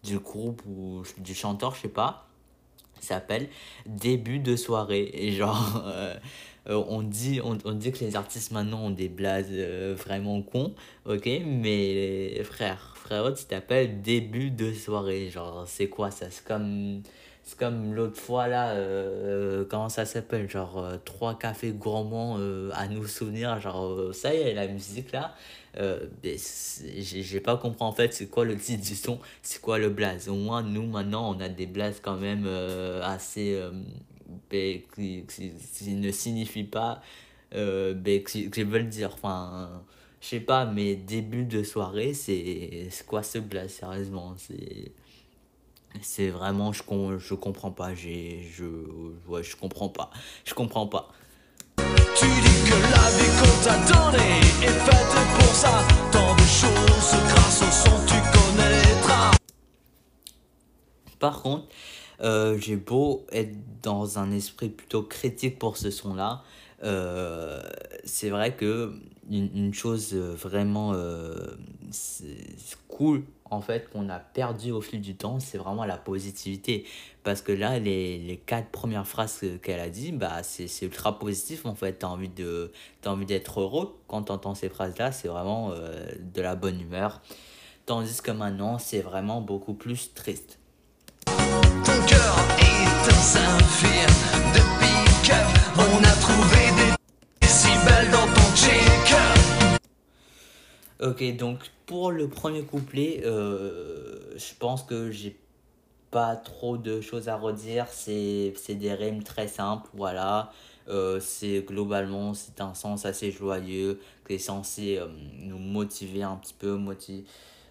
du 0.04 0.20
groupe 0.20 0.62
ou 0.68 1.04
du 1.18 1.34
chanteur, 1.34 1.76
je 1.76 1.82
sais 1.82 1.88
pas, 1.90 2.28
s'appelle 3.00 3.48
Début 3.86 4.40
de 4.40 4.56
soirée. 4.56 5.10
Et 5.14 5.32
genre. 5.32 5.84
Euh, 6.00 6.16
euh, 6.68 6.84
on, 6.88 7.02
dit, 7.02 7.40
on, 7.44 7.58
on, 7.66 7.72
dit 7.72 7.92
que 7.92 8.00
les 8.04 8.16
artistes 8.16 8.52
maintenant 8.52 8.84
ont 8.84 8.90
des 8.92 9.08
blazes 9.08 9.50
vraiment 9.96 10.42
cons, 10.42 10.76
ok, 11.06 11.28
mais 11.46 12.44
frère, 12.44 12.94
frérot, 12.96 13.32
tu 13.32 13.46
t'appelles 13.46 14.02
début 14.02 14.52
de 14.52 14.72
soirée. 14.74 15.30
Genre, 15.30 15.64
c'est 15.68 15.88
quoi 15.88 16.12
ça? 16.12 16.30
C'est 16.30 16.44
comme, 16.44 17.02
c'est 17.50 17.58
comme 17.58 17.96
l'autre 17.96 18.22
fois 18.22 18.48
là, 18.48 18.74
euh, 18.74 19.66
comment 19.68 19.90
ça 19.90 20.06
s'appelle? 20.06 20.48
Genre, 20.48 20.78
euh, 20.78 20.98
trois 21.04 21.36
cafés 21.38 21.72
gourmands 21.72 22.36
euh, 22.38 22.70
à 22.76 22.88
nous 22.88 23.08
souvenir. 23.08 23.60
Genre, 23.60 24.14
ça 24.14 24.36
y 24.36 24.38
est, 24.38 24.54
la 24.54 24.68
musique 24.68 25.12
là. 25.12 25.34
J'ai 25.76 27.40
pas 27.42 27.58
compris 27.58 27.84
en 27.84 27.92
fait 27.92 28.14
c'est 28.14 28.28
quoi 28.28 28.46
le 28.46 28.58
titre 28.58 28.84
du 28.84 28.96
son, 28.96 29.20
c'est 29.42 29.62
quoi 29.62 29.78
le 29.80 29.90
blaze. 29.90 30.30
Au 30.30 30.36
moins, 30.36 30.64
nous 30.64 30.86
maintenant, 30.88 31.36
on 31.36 31.40
a 31.40 31.50
des 31.50 31.66
blazes 31.68 32.00
quand 32.02 32.18
même 32.18 32.48
assez. 33.04 33.62
qui, 34.50 34.84
qui, 35.28 35.96
ne 35.96 36.12
signifient 36.12 36.64
pas. 36.64 37.02
qui, 37.54 38.50
qui 38.52 38.64
veulent 38.64 38.90
dire. 38.90 39.12
Enfin 39.14 39.84
je 40.22 40.28
sais 40.28 40.40
pas, 40.42 40.66
mais 40.66 40.96
début 40.96 41.46
de 41.46 41.64
soirée, 41.64 42.14
c'est 42.14 42.90
quoi 43.08 43.24
ce 43.24 43.38
blaze, 43.40 43.72
sérieusement? 43.72 44.36
C'est 44.38 44.92
c'est 46.02 46.30
vraiment, 46.30 46.72
je, 46.72 46.84
je 47.18 47.34
comprends 47.34 47.72
pas, 47.72 47.96
j'ai, 47.96 48.44
je, 48.54 48.66
ouais, 49.28 49.44
je 49.44 49.56
comprends 49.56 49.90
pas, 49.90 50.12
je 50.46 50.54
comprends 50.54 50.88
pas. 50.88 51.10
Tu 52.16 52.26
dis 52.26 52.70
que 52.70 52.76
la 52.76 53.06
vie 53.16 53.32
qu'on 53.40 53.56
t'a 53.64 53.78
donnée 53.94 54.40
est 54.62 54.80
faite 54.86 55.16
pour 55.38 55.54
ça, 55.56 55.84
tant 56.12 56.36
de 56.36 56.42
choses 56.42 57.16
grâce 57.28 57.62
au 57.62 57.72
son 57.72 57.96
tu 58.06 58.16
connaîtras. 58.34 59.32
Par 61.20 61.42
contre, 61.42 61.68
euh, 62.22 62.58
j'ai 62.60 62.76
beau 62.76 63.26
être 63.32 63.54
dans 63.82 64.20
un 64.20 64.32
esprit 64.32 64.70
plutôt 64.70 65.04
critique 65.04 65.58
pour 65.60 65.78
ce 65.78 65.92
son-là, 65.92 66.44
euh, 66.84 67.62
c'est 68.06 68.30
vrai 68.30 68.56
que 68.56 68.94
une, 69.30 69.74
chose 69.74 70.16
vraiment 70.16 70.94
euh, 70.96 71.56
cool 72.88 73.24
en 73.52 73.62
fait 73.62 73.88
qu'on 73.92 74.10
a 74.10 74.18
perdu 74.18 74.72
au 74.72 74.82
fil 74.82 75.02
du 75.02 75.16
temps 75.16 75.40
c'est 75.40 75.58
vraiment 75.58 75.86
la 75.86 75.98
positivité. 75.98 76.86
Parce 77.24 77.42
que 77.42 77.52
là 77.52 77.80
les, 77.80 78.18
les 78.18 78.38
quatre 78.38 78.70
premières 78.70 79.06
phrases 79.08 79.44
qu'elle 79.62 79.80
a 79.80 79.90
dit 79.90 80.12
bah 80.12 80.42
c'est 80.44 80.68
ultra 80.84 81.20
positif 81.20 81.66
en 81.66 81.76
fait. 81.76 81.94
T'as 82.00 82.08
envie 82.08 82.30
de 82.30 82.72
as 83.06 83.10
envie 83.10 83.26
d'être 83.26 83.62
heureux 83.62 84.00
quand 84.08 84.24
t'entends 84.24 84.56
ces 84.56 84.70
phrases 84.70 84.98
là 84.98 85.12
c'est 85.12 85.28
vraiment 85.28 85.72
euh, 85.72 86.08
de 86.20 86.42
la 86.42 86.56
bonne 86.56 86.80
humeur. 86.80 87.22
Tandis 87.86 88.22
que 88.22 88.32
maintenant 88.32 88.80
c'est 88.80 89.02
vraiment 89.02 89.42
beaucoup 89.42 89.74
plus 89.74 90.14
triste. 90.14 90.60
Ton 91.26 92.06
cœur 92.08 92.36
est 92.60 93.10
un 93.10 93.60
on 95.78 96.04
a 96.04 96.12
trouvé 96.22 96.59
Ok, 101.02 101.38
donc 101.38 101.60
pour 101.86 102.12
le 102.12 102.28
premier 102.28 102.64
couplet, 102.64 103.22
euh, 103.26 104.38
je 104.38 104.54
pense 104.60 104.84
que 104.84 105.12
j'ai 105.12 105.40
pas 106.12 106.36
trop 106.36 106.78
de 106.78 107.00
choses 107.00 107.30
à 107.30 107.38
redire. 107.38 107.88
C'est 107.88 108.54
des 108.70 108.94
rimes 108.94 109.24
très 109.24 109.48
simples, 109.48 109.90
voilà. 109.94 110.52
Euh, 110.90 111.22
c'est 111.22 111.62
globalement, 111.62 112.34
c'est 112.34 112.60
un 112.60 112.74
sens 112.74 113.06
assez 113.06 113.32
joyeux 113.32 114.02
qui 114.28 114.34
est 114.34 114.38
censé 114.40 114.98
euh, 114.98 115.08
nous 115.40 115.58
motiver 115.58 116.24
un 116.24 116.36
petit 116.36 116.54
peu. 116.54 116.76
Motiv 116.76 117.26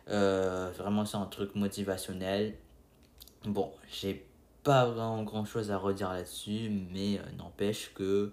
vraiment, 0.07 1.05
c'est 1.05 1.19
un 1.19 1.27
truc 1.27 1.55
motivationnel. 1.55 2.55
Bon, 3.45 3.71
j'ai 3.93 4.25
pas 4.65 4.87
vraiment 4.87 5.23
grand 5.23 5.45
chose 5.45 5.71
à 5.71 5.77
redire 5.77 6.15
là-dessus, 6.15 6.71
mais 6.93 7.21
n'empêche 7.37 7.93
que 7.95 8.33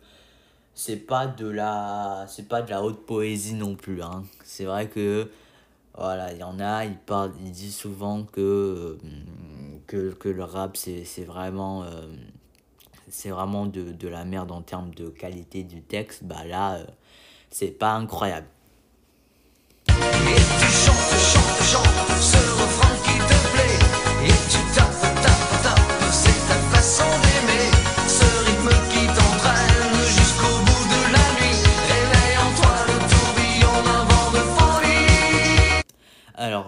c'est 0.76 0.98
pas 0.98 1.26
de 1.26 1.48
la 1.48 2.26
c'est 2.28 2.50
pas 2.50 2.62
de 2.62 2.70
la 2.70 2.84
haute 2.84 3.06
poésie 3.06 3.54
non 3.54 3.76
plus 3.76 4.04
hein. 4.04 4.24
c'est 4.44 4.66
vrai 4.66 4.88
que 4.88 5.32
voilà 5.98 6.34
il 6.34 6.40
y 6.40 6.44
en 6.44 6.60
a 6.60 6.84
ils 6.84 6.98
parlent 6.98 7.32
ils 7.42 7.52
disent 7.52 7.78
souvent 7.78 8.24
que 8.24 8.98
que, 9.88 10.12
que 10.12 10.28
le 10.28 10.44
rap 10.44 10.76
c'est 10.76 11.24
vraiment 11.24 11.84
euh, 11.84 11.88
c'est 13.08 13.30
vraiment 13.30 13.66
de, 13.66 13.94
de 13.94 14.08
la 14.10 14.26
merde 14.26 14.52
en 14.52 14.62
termes 14.62 14.94
de 14.94 15.08
qualité 15.08 15.64
du 15.64 15.82
texte 15.82 16.26
bah 16.26 16.44
là 16.46 16.76
euh, 16.76 16.86
c'est 17.50 17.72
pas 17.72 17.94
incroyable 17.94 18.48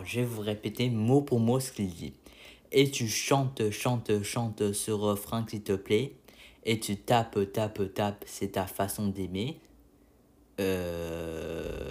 je 0.07 0.21
vais 0.21 0.25
vous 0.25 0.41
répéter 0.41 0.89
mot 0.89 1.21
pour 1.21 1.39
mot 1.39 1.59
ce 1.59 1.71
qu'il 1.71 1.89
dit. 1.89 2.13
Et 2.71 2.89
tu 2.89 3.07
chantes, 3.07 3.69
chantes, 3.71 4.23
chantes 4.23 4.73
ce 4.73 4.91
refrain 4.91 5.43
qui 5.43 5.61
te 5.61 5.73
plaît. 5.73 6.13
Et 6.65 6.79
tu 6.79 6.97
tapes, 6.97 7.39
tapes, 7.53 7.93
tapes, 7.93 8.23
c'est 8.25 8.53
ta 8.53 8.65
façon 8.67 9.07
d'aimer. 9.07 9.59
Euh... 10.59 11.87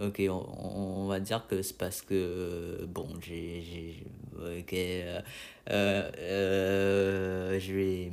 Ok, 0.00 0.22
on, 0.28 1.06
va 1.06 1.20
dire 1.20 1.46
que 1.46 1.62
c'est 1.62 1.78
parce 1.78 2.02
que. 2.02 2.84
Bon, 2.88 3.06
j'ai. 3.20 4.04
Ok. 4.36 4.72
Euh, 4.74 5.20
euh, 5.70 7.60
je 7.60 7.72
vais. 7.72 8.12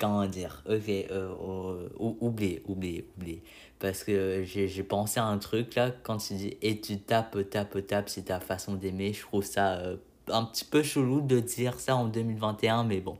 Comment 0.00 0.26
dire 0.26 0.62
Ok, 0.68 0.88
euh, 0.88 1.88
oublie, 1.98 2.60
oublie, 2.66 3.04
oublie. 3.16 3.40
Parce 3.78 4.02
que 4.02 4.42
j'ai 4.44 4.82
pensé 4.82 5.20
à 5.20 5.26
un 5.26 5.38
truc 5.38 5.74
là, 5.74 5.90
quand 6.02 6.16
tu 6.16 6.34
dis 6.34 6.56
et 6.62 6.80
tu 6.80 6.98
tapes, 6.98 7.38
tapes, 7.50 7.86
tapes, 7.86 8.08
c'est 8.08 8.24
ta 8.24 8.40
façon 8.40 8.74
d'aimer. 8.74 9.12
Je 9.12 9.22
trouve 9.22 9.44
ça 9.44 9.80
un 10.28 10.44
petit 10.44 10.64
peu 10.64 10.82
chelou 10.82 11.20
de 11.20 11.40
dire 11.40 11.78
ça 11.78 11.96
en 11.96 12.06
2021, 12.06 12.84
mais 12.84 13.00
bon. 13.00 13.18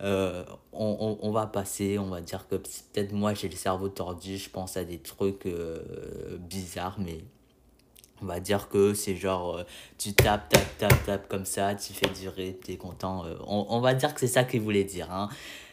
on, 0.00 0.44
on, 0.72 1.18
on, 1.20 1.30
va 1.30 1.46
passer, 1.46 1.98
on 1.98 2.08
va 2.08 2.20
dire 2.20 2.46
que 2.48 2.56
peut-être 2.56 3.12
moi 3.12 3.34
j'ai 3.34 3.48
le 3.48 3.56
cerveau 3.56 3.88
tordu, 3.88 4.38
je 4.38 4.50
pense 4.50 4.76
à 4.76 4.84
des 4.84 4.98
trucs 4.98 5.46
bizarres, 6.48 6.98
mais 6.98 7.18
on 8.22 8.26
va 8.26 8.40
dire 8.40 8.68
que 8.68 8.94
c'est 8.94 9.16
genre, 9.16 9.58
euh, 9.58 9.64
tu 9.98 10.12
tapes, 10.12 10.48
tapes, 10.48 10.78
tapes, 10.78 11.04
tapes 11.04 11.28
comme 11.28 11.44
ça, 11.44 11.74
tu 11.74 11.92
fais 11.92 12.08
durer, 12.08 12.58
tu 12.64 12.72
es 12.72 12.76
content. 12.76 13.24
Euh, 13.26 13.34
on, 13.46 13.66
on, 13.68 13.80
va 13.80 13.94
dire 13.94 14.14
que 14.14 14.20
c'est 14.20 14.28
ça 14.28 14.44
qu'il 14.44 14.60
voulait 14.60 14.84
dire. 14.84 15.10
Hein. 15.12 15.28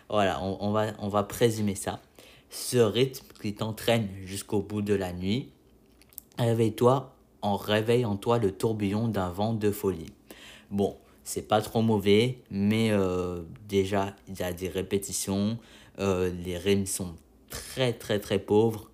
Voilà, 0.09 0.41
on, 0.43 0.71
va, 0.71 0.87
on 0.99 1.07
va 1.07 1.23
présumer 1.23 1.75
ça. 1.75 2.01
Ce 2.49 2.77
rythme 2.77 3.27
qui 3.41 3.53
t'entraîne 3.53 4.07
jusqu'au 4.25 4.61
bout 4.61 4.81
de 4.81 4.93
la 4.93 5.13
nuit, 5.13 5.49
réveille-toi 6.37 7.15
en 7.41 7.55
réveille 7.55 8.05
en 8.05 8.17
toi 8.17 8.39
le 8.39 8.51
tourbillon 8.51 9.07
d'un 9.07 9.29
vent 9.29 9.53
de 9.53 9.71
folie. 9.71 10.11
Bon, 10.71 10.97
c'est 11.23 11.47
pas 11.47 11.61
trop 11.61 11.81
mauvais, 11.81 12.39
mais 12.49 12.91
euh, 12.91 13.43
déjà, 13.67 14.15
il 14.27 14.39
y 14.39 14.43
a 14.43 14.51
des 14.51 14.67
répétitions, 14.67 15.57
les 15.97 16.57
rimes 16.57 16.85
sont 16.85 17.15
très 17.49 17.93
très 17.93 18.19
très 18.19 18.39
pauvres. 18.39 18.89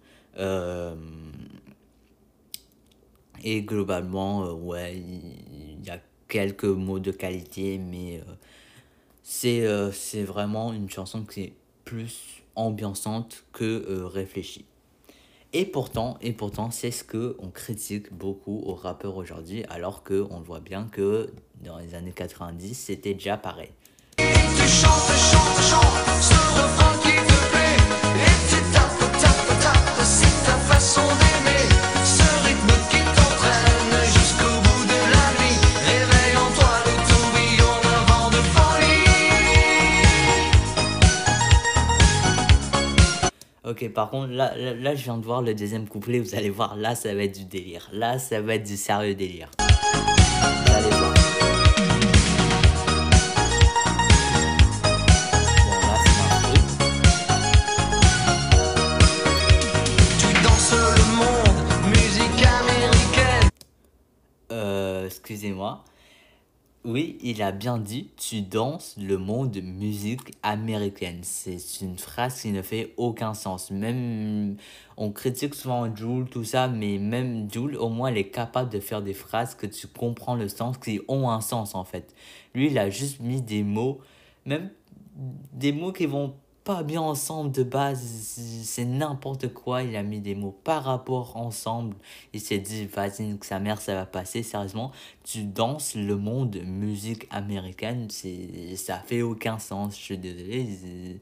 Et 3.45 3.61
globalement, 3.61 4.43
euh, 4.43 4.53
ouais, 4.53 4.97
il 4.97 5.85
y 5.85 5.91
a 5.91 5.99
quelques 6.27 6.65
mots 6.65 6.97
de 6.97 7.11
qualité, 7.11 7.77
mais 7.77 8.17
euh, 8.17 8.33
c'est 9.27 9.65
euh, 9.65 9.91
c'est 9.91 10.23
vraiment 10.23 10.71
une 10.71 10.87
chanson 10.87 11.23
qui 11.23 11.41
est 11.41 11.53
plus 11.83 12.43
ambiançante 12.55 13.43
que 13.51 14.03
réfléchie. 14.03 14.65
Et 15.51 15.65
pourtant, 15.65 16.17
et 16.21 16.31
pourtant, 16.31 16.69
c'est 16.69 16.91
ce 16.91 17.03
que 17.03 17.35
on 17.39 17.49
critique 17.49 18.13
beaucoup 18.13 18.61
aux 18.65 18.75
rappeurs 18.75 19.17
aujourd'hui, 19.17 19.63
alors 19.69 20.03
que 20.03 20.27
on 20.29 20.41
voit 20.41 20.59
bien 20.59 20.87
que 20.91 21.33
dans 21.63 21.79
les 21.79 21.95
années 21.95 22.11
90, 22.11 22.75
c'était 22.75 23.15
déjà 23.15 23.37
pareil. 23.37 23.71
Ok, 43.67 43.89
par 43.89 44.11
contre, 44.11 44.31
là, 44.31 44.53
là, 44.55 44.93
je 44.93 45.03
viens 45.05 45.17
de 45.17 45.25
voir 45.25 45.41
le 45.41 45.55
deuxième 45.55 45.87
couplet. 45.87 46.19
Vous 46.19 46.35
allez 46.35 46.51
voir, 46.51 46.75
là, 46.75 46.93
ça 46.93 47.15
va 47.15 47.23
être 47.23 47.35
du 47.35 47.45
délire. 47.45 47.89
Là, 47.91 48.19
ça 48.19 48.39
va 48.39 48.53
être 48.55 48.63
du 48.63 48.77
sérieux 48.77 49.15
délire. 49.15 49.49
allez 49.57 50.89
voir. 50.89 51.13
Bon, 55.65 55.79
là, 55.81 55.97
Tu 60.19 60.27
danses 60.43 60.75
le 60.75 61.05
monde, 61.15 61.57
musique 61.89 62.45
américaine. 62.45 63.49
Euh, 64.51 65.07
excusez-moi. 65.07 65.83
Oui, 66.85 67.17
il 67.23 67.41
a 67.41 67.51
bien 67.51 67.79
dit, 67.79 68.11
tu 68.15 68.43
danses 68.43 68.95
le 69.01 69.17
monde 69.17 69.57
musique 69.57 70.35
américaine. 70.43 71.21
C'est 71.23 71.57
une 71.81 71.97
phrase 71.97 72.39
qui 72.39 72.51
ne 72.51 72.61
fait 72.61 72.93
aucun 72.97 73.33
sens. 73.33 73.71
Même, 73.71 74.57
on 74.95 75.11
critique 75.11 75.55
souvent 75.55 75.93
Jules, 75.95 76.27
tout 76.29 76.43
ça, 76.43 76.67
mais 76.67 76.99
même 76.99 77.49
Jules, 77.51 77.75
au 77.75 77.89
moins, 77.89 78.09
elle 78.09 78.19
est 78.19 78.29
capable 78.29 78.69
de 78.71 78.79
faire 78.79 79.01
des 79.01 79.15
phrases 79.15 79.55
que 79.55 79.65
tu 79.65 79.87
comprends 79.87 80.35
le 80.35 80.47
sens, 80.47 80.77
qui 80.77 81.01
ont 81.07 81.27
un 81.31 81.41
sens 81.41 81.73
en 81.73 81.85
fait. 81.85 82.13
Lui, 82.53 82.67
il 82.67 82.77
a 82.77 82.91
juste 82.91 83.19
mis 83.19 83.41
des 83.41 83.63
mots, 83.63 83.99
même 84.45 84.69
des 85.53 85.71
mots 85.71 85.91
qui 85.91 86.05
vont 86.05 86.35
pas 86.65 86.81
bien 86.81 86.99
ensemble 86.99 87.51
de 87.51 87.61
base, 87.61 88.01
c'est 88.63 88.85
n'importe 88.85 89.53
quoi, 89.53 89.83
il 89.83 89.95
a 89.95 90.01
mis 90.01 90.19
des 90.19 90.33
mots 90.33 90.59
par 90.63 90.83
rapport 90.83 91.37
ensemble, 91.37 91.95
il 92.33 92.41
s'est 92.41 92.57
dit, 92.57 92.87
vas-y, 92.87 93.37
que 93.37 93.45
sa 93.45 93.59
mère, 93.59 93.79
ça 93.79 93.93
va 93.93 94.07
passer, 94.07 94.41
sérieusement, 94.41 94.91
tu 95.23 95.43
danses 95.43 95.93
le 95.93 96.17
monde 96.17 96.57
musique 96.65 97.27
américaine, 97.29 98.07
c'est 98.09 98.75
ça 98.77 98.97
fait 98.97 99.21
aucun 99.21 99.59
sens, 99.59 99.95
je 99.95 100.01
suis 100.01 100.17
désolé, 100.17 101.19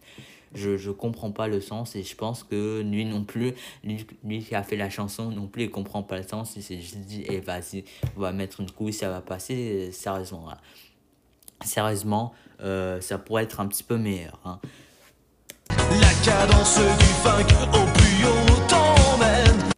je, 0.56 0.78
je 0.78 0.92
comprends 0.92 1.32
pas 1.32 1.50
le 1.50 1.60
sens 1.60 1.98
et 1.98 2.04
je 2.04 2.16
pense 2.16 2.44
que 2.44 2.82
lui 2.82 3.04
non 3.04 3.26
plus, 3.26 3.54
lui, 3.84 4.08
lui 4.24 4.42
qui 4.42 4.56
a 4.56 4.64
fait 4.64 4.78
la 4.78 4.90
chanson 4.90 5.30
non 5.30 5.48
plus, 5.48 5.64
il 5.64 5.72
comprend 5.72 6.04
pas 6.04 6.20
le 6.20 6.24
sens, 6.24 6.56
il 6.56 6.64
s'est 6.64 6.78
dit, 6.78 7.26
eh 7.28 7.42
vas-y, 7.42 7.84
on 8.16 8.22
va 8.22 8.32
mettre 8.32 8.62
une 8.62 8.72
couille, 8.72 8.94
ça 8.94 9.10
va 9.10 9.20
passer, 9.20 9.92
sérieusement, 9.92 10.48
Sérieusement, 11.66 12.34
euh, 12.62 13.00
ça 13.02 13.18
pourrait 13.18 13.44
être 13.44 13.60
un 13.60 13.68
petit 13.68 13.84
peu 13.84 13.98
meilleur. 13.98 14.40
Hein. 14.46 14.60
La 15.70 16.14
cadence 16.24 16.78
du 16.78 17.06
funk 17.24 17.48
au 17.74 17.86
plus 17.94 18.26
haut 18.26 18.68
t'emmène. 18.68 19.70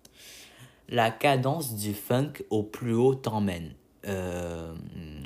La 0.89 1.11
cadence 1.11 1.75
du 1.75 1.93
funk 1.93 2.33
au 2.49 2.63
plus 2.63 2.93
haut 2.93 3.15
t'emmène. 3.15 3.73
Euh, 4.07 4.73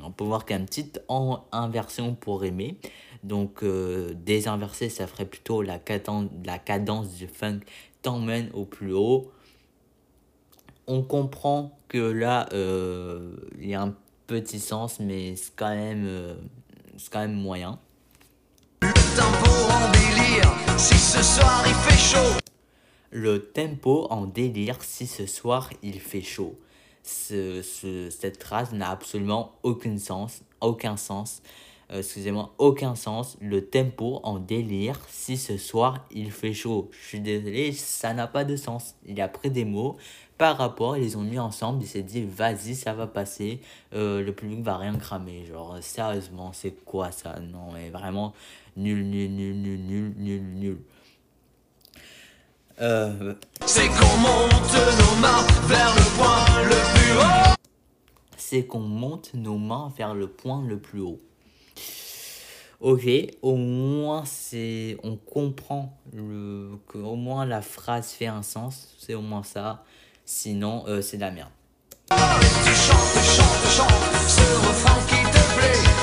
on 0.04 0.12
peut 0.12 0.24
voir 0.24 0.46
qu'il 0.46 0.56
y 0.56 0.58
a 0.58 0.62
une 0.62 0.66
petite 0.66 1.02
inversion 1.52 2.16
pour 2.16 2.46
aimer. 2.46 2.78
Donc, 3.24 3.64
euh, 3.64 4.14
désinverser, 4.16 4.90
ça 4.90 5.08
ferait 5.08 5.26
plutôt 5.26 5.62
la 5.62 5.80
cadence, 5.80 6.30
la 6.46 6.58
cadence 6.58 7.16
du 7.16 7.28
funk 7.28 7.60
t'emmène 8.02 8.50
au 8.54 8.66
plus 8.66 8.94
haut. 8.94 9.32
On 10.88 11.04
comprend 11.04 11.78
que 11.88 11.98
là, 11.98 12.48
euh, 12.54 13.36
il 13.60 13.70
y 13.70 13.76
a 13.76 13.82
un 13.82 13.94
petit 14.28 14.60
sens, 14.60 15.00
mais 15.00 15.36
c'est 15.36 15.56
quand 15.56 15.76
même, 15.76 16.38
c'est 16.98 17.12
quand 17.12 17.20
même 17.20 17.36
moyen. 17.36 17.78
Si 20.78 20.98
ce 20.98 21.22
soir 21.24 21.64
il 21.68 21.74
fait 21.74 21.98
chaud. 21.98 22.38
Le 23.12 23.52
tempo 23.52 24.08
en 24.10 24.26
délire 24.26 24.82
si 24.82 25.08
ce 25.08 25.26
soir 25.26 25.70
il 25.84 26.00
fait 26.00 26.22
chaud. 26.22 26.58
Ce, 27.04 27.62
ce, 27.62 28.10
cette 28.10 28.42
phrase 28.44 28.74
n'a 28.74 28.90
absolument 28.90 29.54
aucun 29.64 29.98
sens. 29.98 30.42
Aucun 30.62 30.98
sens. 30.98 31.42
Euh, 31.92 32.00
excusez-moi, 32.00 32.54
aucun 32.58 32.96
sens. 32.96 33.38
Le 33.42 33.66
tempo 33.66 34.20
en 34.24 34.40
délire 34.40 35.00
si 35.10 35.38
ce 35.38 35.58
soir 35.58 36.06
il 36.12 36.32
fait 36.32 36.54
chaud. 36.54 36.90
Je 36.92 37.08
suis 37.08 37.20
désolé, 37.20 37.72
ça 37.72 38.14
n'a 38.14 38.28
pas 38.28 38.46
de 38.46 38.56
sens. 38.56 38.96
Il 39.08 39.20
a 39.22 39.28
pris 39.28 39.50
des 39.50 39.66
mots 39.66 39.98
par 40.38 40.58
rapport, 40.58 40.96
ils 40.96 41.04
les 41.04 41.16
ont 41.18 41.22
mis 41.22 41.38
ensemble. 41.38 41.84
Il 41.84 41.88
s'est 41.88 42.02
dit, 42.02 42.24
vas-y, 42.24 42.74
ça 42.74 42.94
va 42.94 43.08
passer. 43.08 43.60
Euh, 43.94 44.24
le 44.24 44.32
public 44.34 44.62
va 44.62 44.78
rien 44.78 44.96
cramer. 44.96 45.46
Genre, 45.46 45.78
sérieusement, 45.82 46.52
c'est 46.54 46.72
quoi 46.86 47.12
ça? 47.12 47.40
Non, 47.40 47.74
mais 47.74 47.90
vraiment, 47.90 48.34
nul, 48.80 49.04
nul, 49.04 49.30
nul, 49.30 49.56
nul, 49.56 49.80
nul, 49.80 50.14
nul, 50.18 50.42
nul. 50.42 50.78
Euh... 52.82 53.36
C'est 53.66 53.88
qu'on 53.88 54.18
monte 54.18 54.74
nos 54.98 55.16
mains 55.22 55.46
vers 55.68 55.94
le 55.96 56.18
point 56.18 56.64
le 56.64 56.78
plus 56.94 57.18
haut. 57.18 57.56
C'est 58.38 58.66
qu'on 58.66 58.80
monte 58.80 59.34
nos 59.34 59.58
mains 59.58 59.92
vers 59.98 60.16
le 60.16 60.28
point 60.28 60.64
le 60.66 60.80
plus 60.80 61.02
haut. 61.02 61.20
Ok, 62.80 63.06
au 63.42 63.58
moins 63.58 64.24
c'est, 64.26 64.96
on 65.04 65.18
comprend 65.18 66.00
le, 66.14 66.80
que 66.88 66.98
au 66.98 67.18
moins 67.18 67.46
la 67.46 67.62
phrase 67.62 68.12
fait 68.12 68.28
un 68.28 68.42
sens, 68.42 68.96
c'est 68.98 69.14
au 69.14 69.22
moins 69.22 69.44
ça. 69.44 69.84
Sinon, 70.26 70.86
euh, 70.88 71.02
c'est 71.02 71.18
de 71.18 71.22
la 71.22 71.32
merde. 71.32 71.50
Tu 72.10 72.16
chantes, 72.16 73.24
chantes, 73.36 73.68
chantes, 73.76 74.30
ce 74.30 74.68
refrain 74.68 75.00
qui 75.08 75.22
te 75.30 75.58
plaît. 75.58 75.99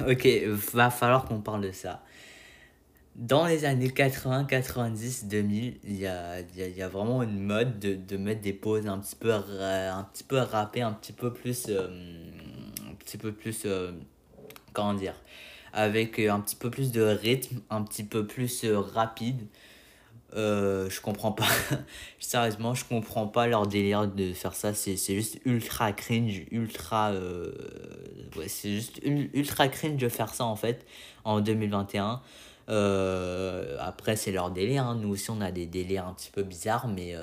Ok, 0.08 0.26
va 0.72 0.88
falloir 0.88 1.26
qu'on 1.26 1.42
parle 1.42 1.60
de 1.60 1.72
ça. 1.72 2.02
Dans 3.14 3.46
les 3.46 3.66
années 3.66 3.90
80, 3.90 4.44
90, 4.44 5.26
2000, 5.26 5.76
il 5.84 5.96
y 5.98 6.06
a, 6.06 6.88
vraiment 6.88 7.22
une 7.22 7.38
mode 7.40 7.78
de, 7.78 8.16
mettre 8.16 8.40
des 8.40 8.54
pauses 8.54 8.86
un 8.86 8.98
petit 8.98 9.16
peu, 9.16 9.32
un 9.32 10.08
petit 10.10 10.24
peu 10.24 10.38
un 10.38 10.92
petit 10.92 11.12
peu 11.12 11.30
plus. 11.30 11.66
Euh, 11.68 11.88
un 12.90 12.94
petit 12.94 13.18
peu 13.18 13.32
plus. 13.32 13.62
Euh, 13.66 13.92
comment 14.72 14.94
dire 14.94 15.14
Avec 15.74 16.18
un 16.18 16.40
petit 16.40 16.56
peu 16.56 16.70
plus 16.70 16.90
de 16.90 17.02
rythme, 17.02 17.60
un 17.68 17.82
petit 17.82 18.04
peu 18.04 18.26
plus 18.26 18.64
euh, 18.64 18.80
rapide. 18.80 19.42
Euh, 20.34 20.88
je 20.88 21.00
comprends 21.00 21.32
pas. 21.32 21.48
Sérieusement, 22.18 22.74
je 22.74 22.84
comprends 22.84 23.26
pas 23.26 23.46
leur 23.46 23.66
délire 23.66 24.06
de 24.06 24.32
faire 24.32 24.54
ça. 24.54 24.74
C'est 24.74 24.96
juste 24.96 25.38
ultra 25.44 25.92
cringe, 25.92 26.42
ultra. 26.50 27.10
Euh, 27.10 27.52
ouais, 28.36 28.48
c'est 28.48 28.70
juste 28.70 29.00
ultra 29.04 29.68
cringe 29.68 29.96
de 29.96 30.08
faire 30.08 30.32
ça 30.32 30.44
en 30.44 30.56
fait 30.56 30.86
en 31.24 31.40
2021. 31.40 32.20
Euh, 32.68 33.76
après, 33.80 34.14
c'est 34.14 34.30
leur 34.30 34.50
délire. 34.50 34.86
Hein. 34.86 34.98
Nous 35.00 35.08
aussi, 35.10 35.30
on 35.30 35.40
a 35.40 35.50
des 35.50 35.66
délires 35.66 36.06
un 36.06 36.14
petit 36.14 36.30
peu 36.30 36.42
bizarres, 36.42 36.86
mais 36.86 37.14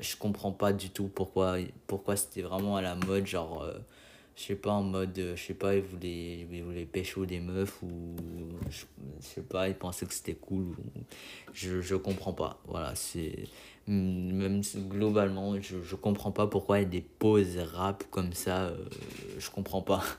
je 0.00 0.16
comprends 0.16 0.52
pas 0.52 0.72
du 0.72 0.90
tout 0.90 1.08
pourquoi, 1.08 1.56
pourquoi 1.86 2.16
c'était 2.16 2.42
vraiment 2.42 2.76
à 2.76 2.82
la 2.82 2.96
mode. 2.96 3.26
Genre, 3.26 3.64
je 4.36 4.42
sais 4.42 4.56
pas, 4.56 4.72
en 4.72 4.82
mode, 4.82 5.34
je 5.36 5.40
sais 5.40 5.54
pas, 5.54 5.76
ils 5.76 5.82
voulaient, 5.82 6.46
ils 6.50 6.62
voulaient 6.62 6.86
pécho 6.86 7.24
des 7.24 7.40
meufs 7.40 7.82
ou 7.82 8.16
je, 8.68 8.84
sais 9.20 9.42
pas, 9.42 9.68
ils 9.68 9.74
pensaient 9.74 10.06
que 10.06 10.14
c'était 10.14 10.34
cool. 10.34 10.74
je, 11.52 11.80
je 11.80 11.94
comprends 11.94 12.32
pas. 12.32 12.60
Voilà, 12.66 12.94
c'est 12.94 13.44
même 13.86 14.62
globalement, 14.88 15.60
je, 15.60 15.82
je 15.82 15.94
comprends 15.94 16.32
pas 16.32 16.46
pourquoi 16.46 16.78
il 16.78 16.82
y 16.82 16.86
a 16.86 16.88
des 16.88 17.00
pauses 17.02 17.58
rap 17.58 18.04
comme 18.10 18.32
ça, 18.32 18.68
euh, 18.68 18.76
je 19.38 19.50
comprends 19.50 19.82
pas. 19.82 20.02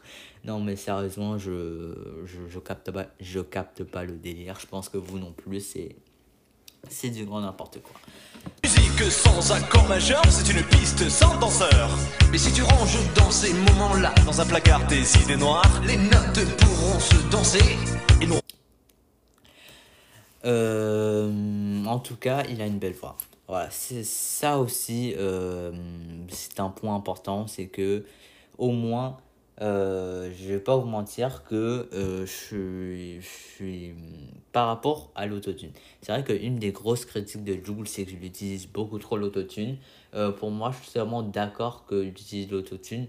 Non, 0.45 0.59
mais 0.59 0.75
sérieusement, 0.75 1.39
je, 1.39 1.95
je, 2.25 2.37
je, 2.47 2.59
capte 2.59 2.91
pas, 2.91 3.07
je 3.19 3.39
capte 3.39 3.83
pas 3.83 4.03
le 4.03 4.15
délire. 4.15 4.59
Je 4.59 4.67
pense 4.67 4.89
que 4.89 4.97
vous 4.99 5.17
non 5.17 5.31
plus, 5.31 5.59
c'est, 5.59 5.95
c'est 6.87 7.09
du 7.09 7.25
grand 7.25 7.41
n'importe 7.41 7.81
quoi. 7.81 7.95
Musique 8.63 9.11
sans 9.11 9.51
accord 9.51 9.87
majeur, 9.87 10.23
c'est 10.29 10.51
une 10.51 10.63
piste 10.63 11.09
sans 11.09 11.37
danseur. 11.39 11.89
Mais 12.31 12.37
si 12.37 12.51
tu 12.51 12.63
ranges 12.63 12.97
dans 13.15 13.31
ces 13.31 13.53
moments-là, 13.53 14.13
dans 14.25 14.41
un 14.41 14.45
placard 14.45 14.85
tes 14.87 15.01
idées 15.23 15.37
noires, 15.37 15.81
les 15.85 15.97
notes 15.97 16.45
pourront 16.57 16.99
se 16.99 17.15
danser 17.29 17.77
et 18.21 18.27
non. 18.27 18.39
Euh, 20.45 21.85
en 21.85 21.99
tout 21.99 22.15
cas, 22.15 22.43
il 22.49 22.61
a 22.61 22.65
une 22.65 22.79
belle 22.79 22.93
voix. 22.93 23.15
Voilà, 23.47 23.69
c'est 23.69 24.03
ça 24.03 24.57
aussi, 24.57 25.13
euh, 25.17 25.71
c'est 26.29 26.59
un 26.59 26.69
point 26.69 26.95
important, 26.95 27.45
c'est 27.47 27.67
que 27.67 28.05
au 28.57 28.71
moins, 28.71 29.17
euh, 29.61 30.31
je 30.37 30.47
vais 30.49 30.59
pas 30.59 30.75
vous 30.75 30.87
mentir 30.87 31.43
que 31.43 31.87
euh, 31.93 32.25
je, 32.25 33.19
suis 33.21 33.93
par 34.51 34.67
rapport 34.67 35.11
à 35.15 35.25
l'autotune. 35.25 35.71
C'est 36.01 36.11
vrai 36.11 36.23
qu'une 36.23 36.57
des 36.57 36.71
grosses 36.71 37.05
critiques 37.05 37.43
de 37.43 37.53
Jules, 37.53 37.87
c'est 37.87 38.05
que 38.05 38.11
je 38.11 38.15
l'utilise 38.15 38.67
beaucoup 38.67 38.99
trop 38.99 39.17
l'autotune. 39.17 39.77
pour 40.37 40.51
moi, 40.51 40.71
je 40.71 40.89
suis 40.89 40.99
vraiment 40.99 41.23
d'accord 41.23 41.85
que 41.85 42.03
j'utilise 42.03 42.49
l'autotune, 42.49 43.07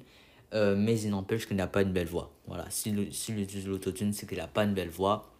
mais 0.53 1.01
il 1.01 1.11
n'empêche 1.11 1.47
qu'il 1.47 1.57
n'a 1.57 1.69
pas 1.69 1.83
une 1.83 1.93
belle 1.93 2.09
voix. 2.09 2.33
Voilà, 2.47 2.65
s'il 2.71 3.13
si 3.13 3.33
utilise 3.33 3.69
l'autotune, 3.69 4.13
c'est 4.13 4.29
qu'il 4.29 4.39
n'a 4.39 4.49
pas 4.49 4.65
une 4.65 4.75
belle 4.75 4.91
voix. 4.91 5.31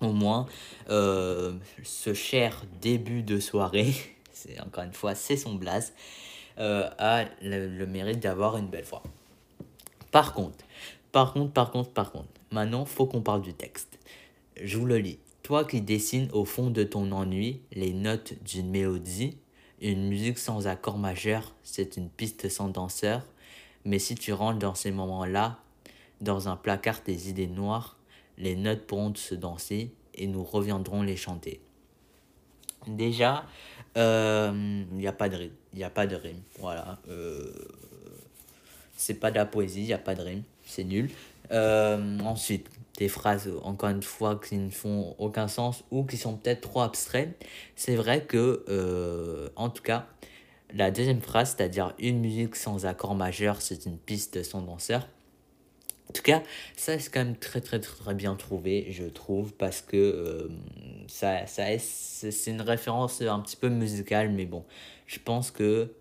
Au 0.00 0.12
moins, 0.12 0.46
ce 0.88 2.14
cher 2.14 2.62
début 2.80 3.22
de 3.22 3.38
soirée, 3.38 3.92
c'est 4.32 4.58
encore 4.60 4.84
une 4.84 4.92
fois, 4.92 5.14
c'est 5.14 5.36
son 5.36 5.54
blaze, 5.54 5.92
euh, 6.58 6.88
a 6.98 7.24
le, 7.42 7.84
mérite 7.84 8.20
d'avoir 8.20 8.56
une 8.56 8.68
belle 8.68 8.84
voix. 8.84 9.02
Par 10.16 10.32
contre, 10.32 10.64
par 11.12 11.34
contre, 11.34 11.52
par 11.52 11.70
contre, 11.70 11.90
par 11.90 12.10
contre, 12.10 12.30
maintenant, 12.50 12.86
faut 12.86 13.04
qu'on 13.04 13.20
parle 13.20 13.42
du 13.42 13.52
texte. 13.52 13.98
Je 14.58 14.78
vous 14.78 14.86
le 14.86 14.96
lis. 14.96 15.18
Toi 15.42 15.66
qui 15.66 15.82
dessines 15.82 16.30
au 16.32 16.46
fond 16.46 16.70
de 16.70 16.84
ton 16.84 17.12
ennui 17.12 17.60
les 17.72 17.92
notes 17.92 18.32
d'une 18.42 18.70
mélodie, 18.70 19.36
une 19.82 20.08
musique 20.08 20.38
sans 20.38 20.68
accord 20.68 20.96
majeur, 20.96 21.54
c'est 21.62 21.98
une 21.98 22.08
piste 22.08 22.48
sans 22.48 22.70
danseur. 22.70 23.26
Mais 23.84 23.98
si 23.98 24.14
tu 24.14 24.32
rentres 24.32 24.58
dans 24.58 24.74
ces 24.74 24.90
moments-là, 24.90 25.58
dans 26.22 26.48
un 26.48 26.56
placard 26.56 27.00
des 27.04 27.28
idées 27.28 27.46
noires, 27.46 27.98
les 28.38 28.56
notes 28.56 28.86
pourront 28.86 29.14
se 29.14 29.34
danser 29.34 29.92
et 30.14 30.26
nous 30.28 30.44
reviendrons 30.44 31.02
les 31.02 31.16
chanter. 31.16 31.60
Déjà, 32.86 33.44
il 33.94 33.98
euh, 33.98 34.84
n'y 34.92 35.06
a 35.06 35.12
pas 35.12 35.28
de 35.28 36.16
rime. 36.16 36.40
Voilà. 36.58 37.00
Euh, 37.10 37.52
c'est 38.96 39.14
pas 39.14 39.30
de 39.30 39.36
la 39.36 39.46
poésie, 39.46 39.82
il 39.82 39.86
n'y 39.86 39.92
a 39.92 39.98
pas 39.98 40.14
de 40.14 40.22
rime. 40.22 40.42
C'est 40.64 40.84
nul. 40.84 41.10
Euh, 41.52 42.18
ensuite, 42.20 42.68
des 42.98 43.08
phrases, 43.08 43.50
encore 43.62 43.90
une 43.90 44.02
fois, 44.02 44.40
qui 44.42 44.56
ne 44.56 44.70
font 44.70 45.14
aucun 45.18 45.48
sens 45.48 45.84
ou 45.90 46.04
qui 46.04 46.16
sont 46.16 46.36
peut-être 46.36 46.62
trop 46.62 46.80
abstraites. 46.80 47.44
C'est 47.76 47.94
vrai 47.94 48.24
que, 48.24 48.64
euh, 48.68 49.48
en 49.54 49.68
tout 49.68 49.82
cas, 49.82 50.06
la 50.74 50.90
deuxième 50.90 51.20
phrase, 51.20 51.54
c'est-à-dire 51.56 51.94
une 51.98 52.20
musique 52.20 52.56
sans 52.56 52.86
accord 52.86 53.14
majeur, 53.14 53.62
c'est 53.62 53.86
une 53.86 53.98
piste 53.98 54.42
sans 54.42 54.62
danseur. 54.62 55.06
En 56.08 56.12
tout 56.12 56.22
cas, 56.22 56.42
ça 56.76 56.98
c'est 56.98 57.10
quand 57.10 57.24
même 57.24 57.36
très 57.36 57.60
très 57.60 57.80
très 57.80 58.14
bien 58.14 58.36
trouvé, 58.36 58.86
je 58.90 59.04
trouve, 59.04 59.52
parce 59.52 59.82
que 59.82 59.96
euh, 59.96 60.48
ça, 61.08 61.46
ça 61.46 61.64
c'est 61.78 62.50
une 62.50 62.60
référence 62.62 63.20
un 63.22 63.40
petit 63.40 63.56
peu 63.56 63.68
musicale, 63.68 64.30
mais 64.30 64.46
bon, 64.46 64.64
je 65.06 65.18
pense 65.18 65.50
que 65.50 65.92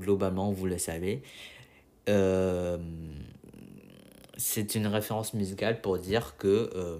globalement, 0.00 0.52
vous 0.52 0.66
le 0.66 0.78
savez, 0.78 1.22
euh, 2.08 2.78
c'est 4.36 4.74
une 4.74 4.86
référence 4.86 5.34
musicale 5.34 5.80
pour 5.80 5.98
dire 5.98 6.36
que 6.38 6.98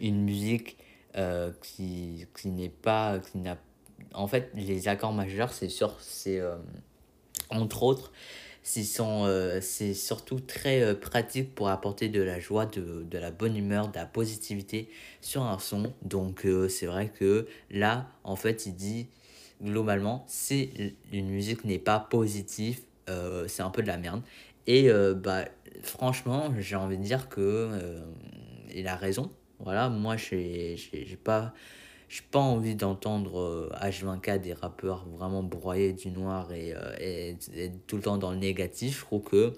une 0.00 0.22
musique 0.22 0.76
qui, 1.62 2.26
qui 2.36 2.48
n'est 2.48 2.68
pas, 2.68 3.18
qui 3.18 3.38
n'a, 3.38 3.56
en 4.14 4.28
fait, 4.28 4.50
les 4.54 4.88
accords 4.88 5.12
majeurs, 5.12 5.52
c'est 5.52 5.68
sûr, 5.68 5.96
c'est 6.00 6.40
entre 7.50 7.82
autres, 7.82 8.12
sont, 8.84 9.24
euh, 9.26 9.60
c'est 9.60 9.94
surtout 9.94 10.40
très 10.40 10.82
euh, 10.82 10.94
pratique 10.94 11.54
pour 11.54 11.68
apporter 11.68 12.08
de 12.08 12.22
la 12.22 12.38
joie, 12.38 12.66
de, 12.66 13.04
de, 13.08 13.18
la 13.18 13.30
bonne 13.30 13.56
humeur, 13.56 13.88
de 13.88 13.96
la 13.96 14.06
positivité 14.06 14.88
sur 15.20 15.42
un 15.42 15.58
son. 15.58 15.92
Donc 16.02 16.44
euh, 16.44 16.68
c'est 16.68 16.86
vrai 16.86 17.08
que 17.08 17.46
là, 17.70 18.08
en 18.24 18.36
fait, 18.36 18.66
il 18.66 18.74
dit 18.74 19.06
globalement, 19.62 20.24
si 20.28 20.70
une 21.12 21.28
musique 21.28 21.64
n'est 21.64 21.78
pas 21.78 22.00
positive, 22.00 22.80
c'est 23.46 23.62
un 23.62 23.70
peu 23.70 23.82
de 23.82 23.86
la 23.86 23.96
merde. 23.96 24.22
Et 24.66 24.88
bah, 25.16 25.44
franchement, 25.82 26.52
j'ai 26.58 26.76
envie 26.76 26.98
de 26.98 27.02
dire 27.02 27.28
que 27.28 28.00
il 28.74 28.86
a 28.86 28.96
raison. 28.96 29.30
Voilà, 29.58 29.88
moi, 29.88 30.16
j'ai 30.16 30.76
pas 31.24 31.52
pas 32.30 32.38
envie 32.38 32.74
d'entendre 32.74 33.70
H24 33.82 34.30
euh, 34.30 34.38
des 34.38 34.52
rappeurs 34.52 35.06
vraiment 35.06 35.42
broyés 35.42 35.92
du 35.92 36.10
noir 36.10 36.52
et, 36.52 36.74
euh, 36.74 37.36
et, 37.54 37.70
tout 37.86 37.96
le 37.96 38.02
temps 38.02 38.18
dans 38.18 38.32
le 38.32 38.38
négatif. 38.38 39.00
Je 39.00 39.04
trouve 39.04 39.22
que 39.22 39.52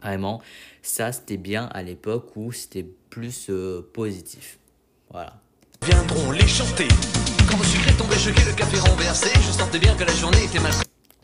vraiment 0.00 0.40
ça 0.82 1.10
c'était 1.10 1.36
bien 1.36 1.66
à 1.66 1.82
l'époque 1.82 2.36
où 2.36 2.52
c'était 2.52 2.86
plus 3.10 3.48
euh, 3.50 3.82
positif. 3.92 4.58
Voilà. 5.10 5.40
Viendront 5.82 6.30
les 6.30 6.46
chanter. 6.46 6.88
Quand 7.48 7.58
le 7.58 7.64
sucré 7.64 7.92
tombait 7.92 8.18
choqué, 8.18 8.42
le 8.44 8.52
café 8.52 8.78
renversé, 8.78 9.30
je 9.34 9.52
sentais 9.52 9.78
bien 9.78 9.94
que 9.94 10.04
la 10.04 10.12
journée 10.12 10.44
était 10.44 10.58
mal. 10.58 10.72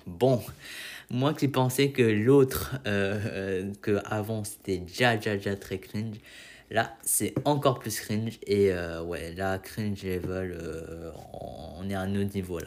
Bon, 0.06 0.42
moi 1.10 1.34
qui 1.34 1.48
pensais 1.48 1.90
que 1.90 2.02
l'autre, 2.02 2.76
euh, 2.86 3.72
que 3.80 4.00
avant 4.04 4.44
c'était 4.44 4.78
déjà, 4.78 5.16
déjà, 5.16 5.36
déjà 5.36 5.56
très 5.56 5.78
cringe. 5.78 6.16
Là, 6.72 6.96
c'est 7.04 7.34
encore 7.44 7.80
plus 7.80 8.00
cringe. 8.00 8.38
Et 8.46 8.72
euh, 8.72 9.02
ouais, 9.02 9.34
là, 9.36 9.58
cringe 9.58 10.04
level, 10.04 10.56
euh, 10.58 11.10
on 11.78 11.88
est 11.90 11.94
à 11.94 12.00
un 12.00 12.16
autre 12.16 12.34
niveau 12.34 12.58
là. 12.58 12.66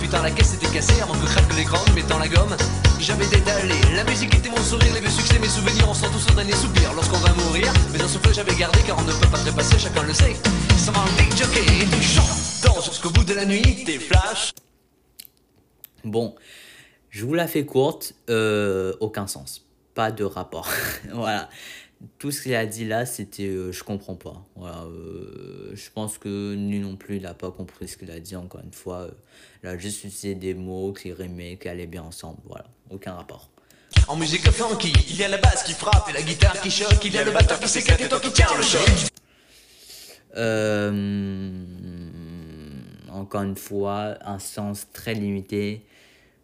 Putain, 0.00 0.22
la 0.22 0.30
caisse 0.30 0.54
était 0.54 0.72
cassée 0.72 1.02
avant 1.02 1.14
que 1.14 1.26
craque 1.26 1.52
l'écran, 1.56 1.78
mettant 1.92 2.20
la 2.20 2.28
gomme. 2.28 2.56
J'avais 3.00 3.26
détalé, 3.26 3.74
la 3.96 4.04
musique 4.04 4.32
était 4.32 4.48
mon 4.48 4.62
sourire, 4.62 4.94
les 4.94 5.00
vieux 5.00 5.10
succès, 5.10 5.40
mes 5.40 5.48
souvenirs, 5.48 5.88
on 5.88 5.94
sent 5.94 6.06
tous 6.12 6.30
un 6.30 6.36
dernier 6.36 6.52
soupir. 6.52 6.92
Lorsqu'on 6.94 7.18
va 7.18 7.32
mourir, 7.32 7.72
mais 7.92 8.00
un 8.00 8.06
souffle 8.06 8.32
j'avais 8.32 8.54
gardé 8.54 8.78
car 8.86 8.96
on 8.96 9.02
ne 9.02 9.10
peut 9.10 9.28
pas 9.28 9.38
trépasser, 9.38 9.76
chacun 9.76 10.04
le 10.04 10.14
sait. 10.14 10.36
Un 10.94 11.16
big 11.16 11.36
jockey, 11.36 11.84
tu 11.96 12.00
chantes, 12.00 12.84
jusqu'au 12.84 13.10
bout 13.10 13.24
de 13.24 13.34
la 13.34 13.44
nuit, 13.44 13.82
tes 13.84 13.98
flashs. 13.98 14.52
Bon, 16.04 16.36
je 17.10 17.24
vous 17.24 17.34
la 17.34 17.48
fais 17.48 17.66
courte, 17.66 18.14
euh, 18.30 18.92
aucun 19.00 19.26
sens. 19.26 19.66
Pas 19.94 20.12
de 20.12 20.22
rapport. 20.22 20.68
voilà 21.12 21.48
tout 22.18 22.30
ce 22.30 22.42
qu'il 22.42 22.54
a 22.54 22.66
dit 22.66 22.84
là, 22.84 23.06
c'était 23.06 23.48
euh, 23.48 23.72
je 23.72 23.82
comprends 23.84 24.14
pas. 24.14 24.44
Voilà, 24.56 24.82
euh, 24.82 25.72
je 25.74 25.90
pense 25.90 26.18
que 26.18 26.54
lui 26.54 26.80
non 26.80 26.96
plus, 26.96 27.16
il 27.16 27.22
n'a 27.22 27.34
pas 27.34 27.50
compris 27.50 27.88
ce 27.88 27.96
qu'il 27.96 28.10
a 28.10 28.20
dit 28.20 28.36
encore 28.36 28.60
une 28.62 28.72
fois. 28.72 29.02
Euh, 29.02 29.10
il 29.62 29.68
a 29.68 29.78
juste 29.78 30.04
utilisé 30.04 30.34
des 30.34 30.54
mots 30.54 30.92
qui 30.92 31.12
rimaient, 31.12 31.56
qui 31.56 31.68
allaient 31.68 31.86
bien 31.86 32.02
ensemble. 32.02 32.38
Voilà, 32.44 32.66
aucun 32.90 33.14
rapport. 33.14 33.48
En 34.08 34.16
musique 34.16 34.50
funky, 34.50 34.92
il 35.10 35.16
y 35.16 35.24
a 35.24 35.28
la 35.28 35.38
basse 35.38 35.62
qui 35.62 35.72
frappe 35.72 36.08
et 36.08 36.12
la 36.12 36.22
guitare 36.22 36.60
qui 36.60 36.70
choque, 36.70 37.04
il 37.04 37.12
y 37.12 37.18
a 37.18 37.24
le 37.24 37.30
batteur 37.30 37.60
qui 37.60 37.68
s'éclate 37.68 38.00
et 38.00 38.08
toi 38.08 38.20
qui 38.20 38.32
tiens 38.32 38.46
le 38.56 38.62
choc. 38.62 38.80
encore 43.10 43.42
une 43.42 43.56
fois, 43.56 44.16
un 44.24 44.38
sens 44.38 44.86
très 44.92 45.14
limité 45.14 45.84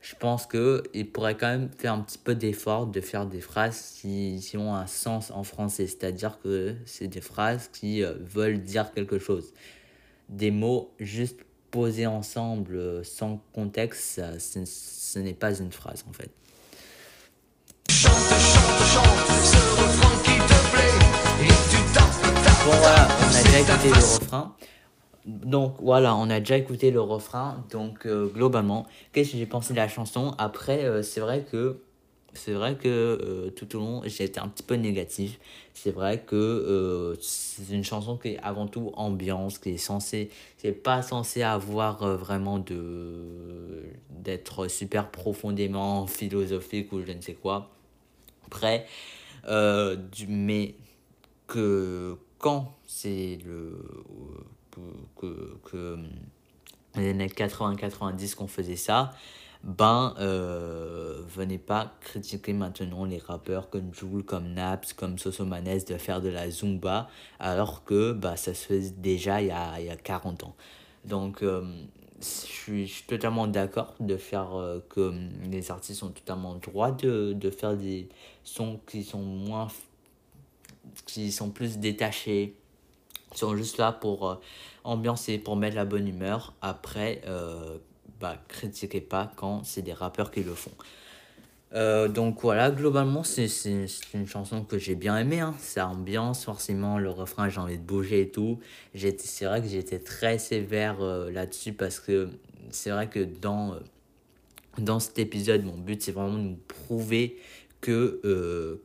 je 0.00 0.14
pense 0.14 0.46
qu'il 0.46 1.10
pourrait 1.12 1.36
quand 1.36 1.48
même 1.48 1.70
faire 1.76 1.92
un 1.92 2.00
petit 2.00 2.18
peu 2.18 2.34
d'effort 2.34 2.86
de 2.86 3.00
faire 3.00 3.26
des 3.26 3.40
phrases 3.40 3.96
qui, 4.00 4.40
ont 4.56 4.74
un 4.74 4.86
sens 4.86 5.30
en 5.30 5.42
français. 5.42 5.86
C'est-à-dire 5.86 6.38
que 6.42 6.76
c'est 6.86 7.08
des 7.08 7.20
phrases 7.20 7.68
qui 7.72 8.02
euh, 8.02 8.14
veulent 8.20 8.62
dire 8.62 8.92
quelque 8.92 9.18
chose. 9.18 9.52
Des 10.28 10.50
mots 10.50 10.94
juste 11.00 11.40
posés 11.70 12.06
ensemble 12.06 12.76
euh, 12.76 13.02
sans 13.02 13.42
contexte, 13.52 14.20
ça, 14.20 14.38
ce, 14.38 15.18
n'est 15.18 15.34
pas 15.34 15.58
une 15.58 15.72
phrase 15.72 16.04
en 16.08 16.12
fait. 16.12 16.30
Chante, 17.90 18.12
chante, 18.12 18.82
chante, 18.86 19.28
ce 19.44 19.56
refrain 19.80 20.22
qui 20.22 20.38
te 20.38 20.72
plaît, 20.72 21.44
et 21.44 21.48
tu 21.70 21.92
tapes, 21.92 22.64
Bon 22.64 22.76
voilà, 22.76 23.08
on 23.20 23.34
a 23.34 23.42
déjà 23.42 23.60
écouté 23.60 23.88
le 23.88 23.94
refrain. 23.94 24.56
Donc 25.28 25.74
voilà, 25.82 26.16
on 26.16 26.30
a 26.30 26.40
déjà 26.40 26.56
écouté 26.56 26.90
le 26.90 27.02
refrain. 27.02 27.62
Donc 27.70 28.06
euh, 28.06 28.28
globalement, 28.28 28.86
qu'est-ce 29.12 29.32
que 29.32 29.38
j'ai 29.38 29.46
pensé 29.46 29.74
de 29.74 29.78
la 29.78 29.86
chanson? 29.86 30.34
Après, 30.38 30.84
euh, 30.84 31.02
c'est 31.02 31.20
vrai 31.20 31.44
que 31.50 31.80
c'est 32.32 32.52
vrai 32.52 32.76
que 32.76 32.88
euh, 32.88 33.50
tout 33.50 33.76
au 33.76 33.80
long, 33.80 34.02
j'ai 34.06 34.24
été 34.24 34.40
un 34.40 34.48
petit 34.48 34.62
peu 34.62 34.76
négatif. 34.76 35.38
C'est 35.74 35.90
vrai 35.90 36.20
que 36.26 37.14
c'est 37.20 37.74
une 37.74 37.84
chanson 37.84 38.16
qui 38.16 38.28
est 38.30 38.38
avant 38.38 38.66
tout 38.66 38.90
ambiance, 38.94 39.58
qui 39.58 39.70
est 39.70 39.76
censée, 39.76 40.30
c'est 40.56 40.72
pas 40.72 41.02
censé 41.02 41.42
avoir 41.42 42.16
vraiment 42.16 42.58
de 42.58 43.84
d'être 44.10 44.68
super 44.68 45.10
profondément 45.10 46.06
philosophique 46.06 46.92
ou 46.92 47.02
je 47.02 47.12
ne 47.12 47.20
sais 47.20 47.34
quoi. 47.34 47.70
Après, 48.46 48.86
mais 50.28 50.74
que 51.46 52.16
quand 52.38 52.72
c'est 52.86 53.38
le 53.44 53.78
que, 55.16 55.58
que 55.64 55.96
les 56.96 57.10
années 57.10 57.28
80-90 57.28 58.34
qu'on 58.34 58.48
faisait 58.48 58.76
ça, 58.76 59.12
ben 59.64 60.14
euh, 60.18 61.20
venez 61.34 61.58
pas 61.58 61.92
critiquer 62.00 62.52
maintenant 62.52 63.04
les 63.04 63.18
rappeurs 63.18 63.70
comme 63.70 63.92
Jules, 63.92 64.22
comme 64.24 64.54
Naps, 64.54 64.92
comme 64.92 65.18
Sosomanes 65.18 65.80
de 65.86 65.98
faire 65.98 66.20
de 66.20 66.28
la 66.28 66.50
Zumba 66.50 67.08
alors 67.40 67.84
que 67.84 68.12
bah, 68.12 68.36
ça 68.36 68.54
se 68.54 68.66
faisait 68.66 68.90
déjà 68.90 69.42
il 69.42 69.48
y 69.48 69.50
a, 69.50 69.80
y 69.80 69.90
a 69.90 69.96
40 69.96 70.44
ans. 70.44 70.54
Donc 71.04 71.42
euh, 71.42 71.62
je, 72.20 72.24
suis, 72.24 73.04
totalement 73.06 73.46
d'accord 73.46 73.94
de 74.00 74.16
faire 74.16 74.54
euh, 74.54 74.78
que 74.88 75.12
les 75.50 75.70
artistes 75.70 76.02
ont 76.02 76.10
totalement 76.10 76.54
le 76.54 76.60
droit 76.60 76.92
de, 76.92 77.32
de 77.32 77.50
faire 77.50 77.76
des 77.76 78.08
sons 78.44 78.80
qui 78.86 79.02
sont 79.02 79.22
moins 79.22 79.68
qui 81.04 81.32
sont 81.32 81.50
plus 81.50 81.78
détachés 81.78 82.54
sont 83.34 83.56
juste 83.56 83.78
là 83.78 83.92
pour 83.92 84.28
euh, 84.28 84.34
ambiancer 84.84 85.38
pour 85.38 85.56
mettre 85.56 85.76
la 85.76 85.84
bonne 85.84 86.08
humeur 86.08 86.54
après 86.62 87.20
euh, 87.26 87.78
bah, 88.20 88.36
critiquez 88.48 89.00
pas 89.00 89.30
quand 89.36 89.64
c'est 89.64 89.82
des 89.82 89.92
rappeurs 89.92 90.30
qui 90.30 90.42
le 90.42 90.54
font. 90.54 90.72
Euh, 91.74 92.08
donc 92.08 92.40
voilà, 92.40 92.70
globalement, 92.70 93.22
c'est 93.22 93.46
une 94.14 94.26
chanson 94.26 94.64
que 94.64 94.78
j'ai 94.78 94.94
bien 94.94 95.18
aimée. 95.18 95.40
Hein. 95.40 95.54
Ça 95.58 95.86
ambiance, 95.88 96.44
forcément, 96.44 96.98
le 96.98 97.10
refrain, 97.10 97.48
j'ai 97.48 97.60
envie 97.60 97.78
de 97.78 97.82
bouger 97.82 98.22
et 98.22 98.30
tout. 98.30 98.58
C'est 98.94 99.44
vrai 99.44 99.60
que 99.60 99.68
j'étais 99.68 99.98
très 99.98 100.38
sévère 100.38 101.00
euh, 101.02 101.30
là-dessus 101.30 101.72
parce 101.72 102.00
que 102.00 102.30
c'est 102.70 102.90
vrai 102.90 103.08
que 103.08 103.20
dans, 103.20 103.74
euh, 103.74 103.78
dans 104.78 104.98
cet 104.98 105.18
épisode, 105.18 105.64
mon 105.64 105.76
but, 105.76 106.02
c'est 106.02 106.12
vraiment 106.12 106.38
de 106.38 106.42
nous 106.42 106.58
prouver 106.68 107.38
que, 107.80 108.20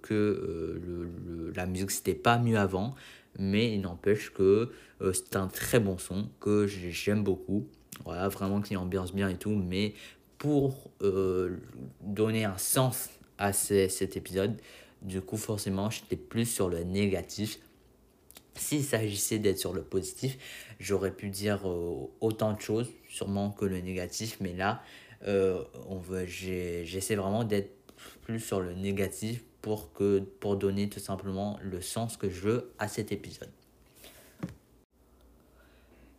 que 0.03 0.79
le, 0.86 1.51
la 1.56 1.65
musique, 1.65 1.89
c'était 1.89 2.13
pas 2.13 2.38
mieux 2.38 2.60
avant. 2.60 2.93
Mais 3.39 3.74
il 3.74 3.82
n'empêche 3.82 4.32
que 4.32 4.72
c'est 5.13 5.36
un 5.36 5.48
très 5.48 5.80
bon 5.80 5.98
son 5.98 6.30
que 6.39 6.67
j'aime 6.67 7.24
beaucoup. 7.24 7.67
Voilà, 8.06 8.28
vraiment 8.28 8.62
qu'il 8.62 8.78
ambiance 8.78 9.13
bien 9.13 9.30
et 9.30 9.38
tout. 9.38 9.56
Mais 9.56 9.93
pour 10.43 10.91
euh, 11.02 11.58
donner 12.02 12.43
un 12.43 12.58
sens 12.58 13.10
à 13.38 13.54
ce, 13.54 13.88
cet 13.88 14.17
épisode, 14.17 14.60
du 15.02 15.22
coup, 15.22 15.38
forcément, 15.38 15.89
j'étais 15.89 16.17
plus 16.17 16.46
sur 16.46 16.67
le 16.67 16.84
négatif. 16.84 17.60
S'il 18.56 18.84
s'agissait 18.84 19.39
d'être 19.39 19.58
sur 19.58 19.74
le 19.74 19.84
positif, 19.84 20.38
j'aurais 20.82 21.12
pu 21.12 21.30
dire 21.30 21.67
euh, 21.67 22.10
autant 22.19 22.52
de 22.52 22.60
choses, 22.60 22.89
sûrement 23.10 23.52
que 23.52 23.63
le 23.63 23.80
négatif, 23.80 24.38
mais 24.41 24.54
là, 24.54 24.84
euh, 25.26 25.63
on 25.88 26.02
j'essaie 26.26 27.15
vraiment 27.15 27.46
d'être 27.46 27.72
plus 28.22 28.41
sur 28.41 28.60
le 28.60 28.74
négatif 28.74 29.43
pour, 29.63 30.58
donner 30.58 30.89
tout 30.89 30.99
simplement 30.99 31.58
le 31.62 31.82
sens 31.82 32.17
que 32.17 32.30
je 32.30 32.41
veux 32.41 32.73
à 32.80 32.89
cet 32.89 33.13
épisode. 33.13 33.49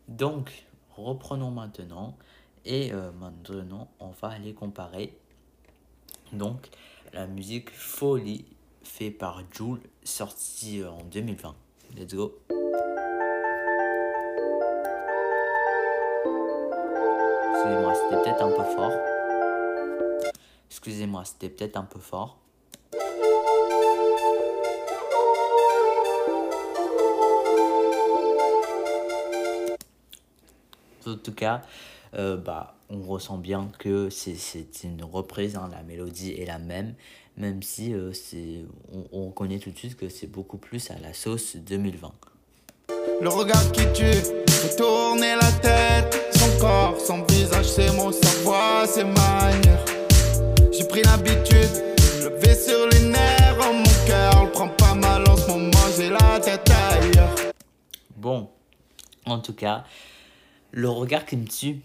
Donc, 0.08 0.64
reprenons 0.96 1.50
maintenant. 1.50 2.16
Et 2.64 2.94
euh, 2.94 3.12
maintenant, 3.12 3.90
on 4.00 4.08
va 4.08 4.28
aller 4.28 4.54
comparer. 4.54 5.14
Donc, 6.32 6.70
la 7.12 7.26
musique 7.26 7.70
Folie 7.70 8.46
fait 8.82 9.10
par 9.10 9.42
Joule, 9.52 9.80
sortie 10.02 10.80
euh, 10.80 10.90
en 10.90 11.04
2020. 11.04 11.54
Let's 11.94 12.14
go. 12.14 12.38
Excusez-moi, 17.52 17.94
c'était 17.94 18.22
peut-être 18.22 18.42
un 18.42 18.50
peu 18.50 18.64
fort. 18.74 18.92
Excusez-moi, 20.70 21.24
c'était 21.26 21.50
peut-être 21.50 21.76
un 21.76 21.84
peu 21.84 22.00
fort. 22.00 22.43
Tout 31.16 31.32
cas, 31.34 31.62
euh, 32.16 32.36
bah, 32.36 32.76
on 32.90 33.02
ressent 33.02 33.38
bien 33.38 33.68
que 33.78 34.08
c'est 34.10 34.36
une 34.84 35.02
reprise, 35.02 35.56
hein, 35.56 35.68
la 35.72 35.82
mélodie 35.82 36.32
est 36.32 36.46
la 36.46 36.58
même, 36.58 36.94
même 37.36 37.62
si 37.62 37.92
euh, 37.92 38.12
on, 38.92 39.04
on 39.12 39.26
reconnaît 39.26 39.58
tout 39.58 39.70
de 39.70 39.78
suite 39.78 39.96
que 39.96 40.08
c'est 40.08 40.26
beaucoup 40.26 40.58
plus 40.58 40.90
à 40.90 40.98
la 40.98 41.12
sauce 41.12 41.56
2020. 41.56 42.12
Le 43.20 43.28
regard 43.28 43.72
qui 43.72 43.82
tue, 43.92 44.12
fait 44.64 44.76
tourner 44.76 45.34
la 45.40 45.52
tête, 45.52 46.32
son 46.36 46.58
corps, 46.58 46.98
son 47.00 47.22
visage, 47.24 47.66
ses 47.66 47.90
mots, 47.92 48.12
sa 48.12 48.28
voix, 48.42 48.86
ses 48.86 49.04
manières. 49.04 49.84
J'ai 50.72 50.84
pris 50.84 51.02
l'habitude 51.02 51.70
de 52.20 52.28
lever 52.28 52.54
sur 52.54 52.86
les 52.88 53.08
nerfs, 53.08 53.56
oh, 53.60 53.72
mon 53.72 54.06
cœur, 54.06 54.44
le 54.44 54.50
prend 54.50 54.68
pas 54.68 54.94
mal 54.94 55.28
en 55.28 55.36
ce 55.36 55.48
moment, 55.48 55.70
j'ai 55.96 56.10
la 56.10 56.40
tête 56.40 56.68
ailleurs. 56.70 57.34
Bon, 58.16 58.48
en 59.26 59.38
tout 59.38 59.54
cas, 59.54 59.84
le 60.74 60.88
regard 60.88 61.24
qui 61.24 61.36
me 61.36 61.46
tue 61.46 61.80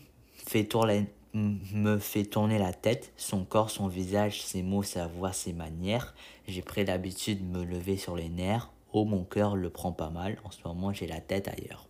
me 1.35 1.99
fait 1.99 2.25
tourner 2.25 2.57
la 2.57 2.73
tête, 2.73 3.13
son 3.17 3.45
corps, 3.45 3.69
son 3.69 3.87
visage, 3.87 4.41
ses 4.41 4.63
mots, 4.63 4.81
sa 4.81 5.05
voix, 5.05 5.31
ses 5.31 5.53
manières. 5.53 6.15
J'ai 6.47 6.63
pris 6.63 6.83
l'habitude 6.83 7.51
de 7.51 7.59
me 7.59 7.63
lever 7.63 7.97
sur 7.97 8.15
les 8.15 8.29
nerfs. 8.29 8.71
Oh, 8.91 9.05
mon 9.05 9.23
cœur 9.23 9.55
le 9.55 9.69
prend 9.69 9.91
pas 9.91 10.09
mal. 10.09 10.39
En 10.43 10.49
ce 10.49 10.57
moment, 10.65 10.91
j'ai 10.91 11.05
la 11.05 11.21
tête 11.21 11.47
ailleurs. 11.47 11.87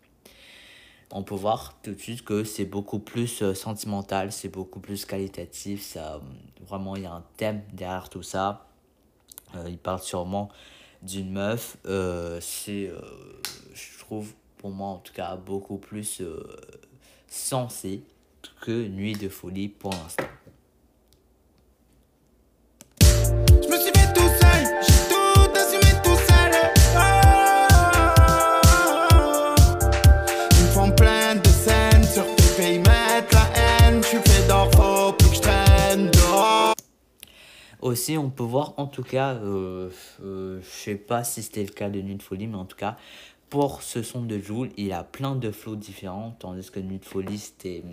On 1.12 1.24
peut 1.24 1.36
voir 1.36 1.80
tout 1.82 1.94
de 1.94 2.00
suite 2.00 2.26
que 2.26 2.44
c'est 2.44 2.66
beaucoup 2.66 3.00
plus 3.00 3.42
euh, 3.42 3.54
sentimental, 3.54 4.34
c'est 4.34 4.50
beaucoup 4.50 4.82
plus 4.82 5.06
qualitatif. 5.06 5.82
Ça, 5.82 6.22
vraiment, 6.68 6.98
il 6.98 7.04
y 7.04 7.06
a 7.06 7.14
un 7.14 7.24
thème 7.38 7.64
derrière 7.72 8.10
tout 8.10 8.24
ça. 8.24 8.68
Euh, 9.56 9.70
il 9.70 9.78
parle 9.78 10.02
sûrement 10.02 10.50
d'une 11.02 11.32
meuf. 11.32 11.78
Euh, 11.86 12.40
c'est, 12.42 12.90
euh, 12.90 13.00
je 13.74 14.00
trouve, 14.00 14.34
pour 14.58 14.72
moi 14.72 14.90
en 14.90 14.98
tout 14.98 15.14
cas, 15.14 15.38
beaucoup 15.38 15.78
plus 15.78 16.22
sensé 17.30 18.02
que 18.62 18.88
Nuit 18.88 19.14
de 19.14 19.30
folie 19.30 19.70
pour 19.70 19.92
l'instant. 19.92 20.26
Aussi, 37.82 38.18
on 38.18 38.30
peut 38.30 38.44
voir 38.44 38.74
en 38.78 38.88
tout 38.88 39.04
cas, 39.04 39.36
euh, 39.36 39.90
euh, 40.22 40.60
je 40.62 40.68
sais 40.68 40.96
pas 40.96 41.24
si 41.24 41.42
c'était 41.42 41.64
le 41.64 41.72
cas 41.72 41.90
de 41.90 42.00
Nuit 42.02 42.18
de 42.18 42.22
Folie, 42.22 42.46
mais 42.46 42.58
en 42.58 42.66
tout 42.66 42.76
cas, 42.76 42.98
pour 43.50 43.82
ce 43.82 44.04
son 44.04 44.22
de 44.22 44.38
Joule, 44.38 44.70
il 44.78 44.94
a 44.94 45.04
plein 45.04 45.36
de 45.36 45.52
flows 45.52 45.76
différents, 45.76 46.36
tandis 46.40 46.70
que 46.70 46.80
Nuit 46.80 47.00
de 47.00 47.06
Folie, 47.06 47.40
c'était, 47.40 47.84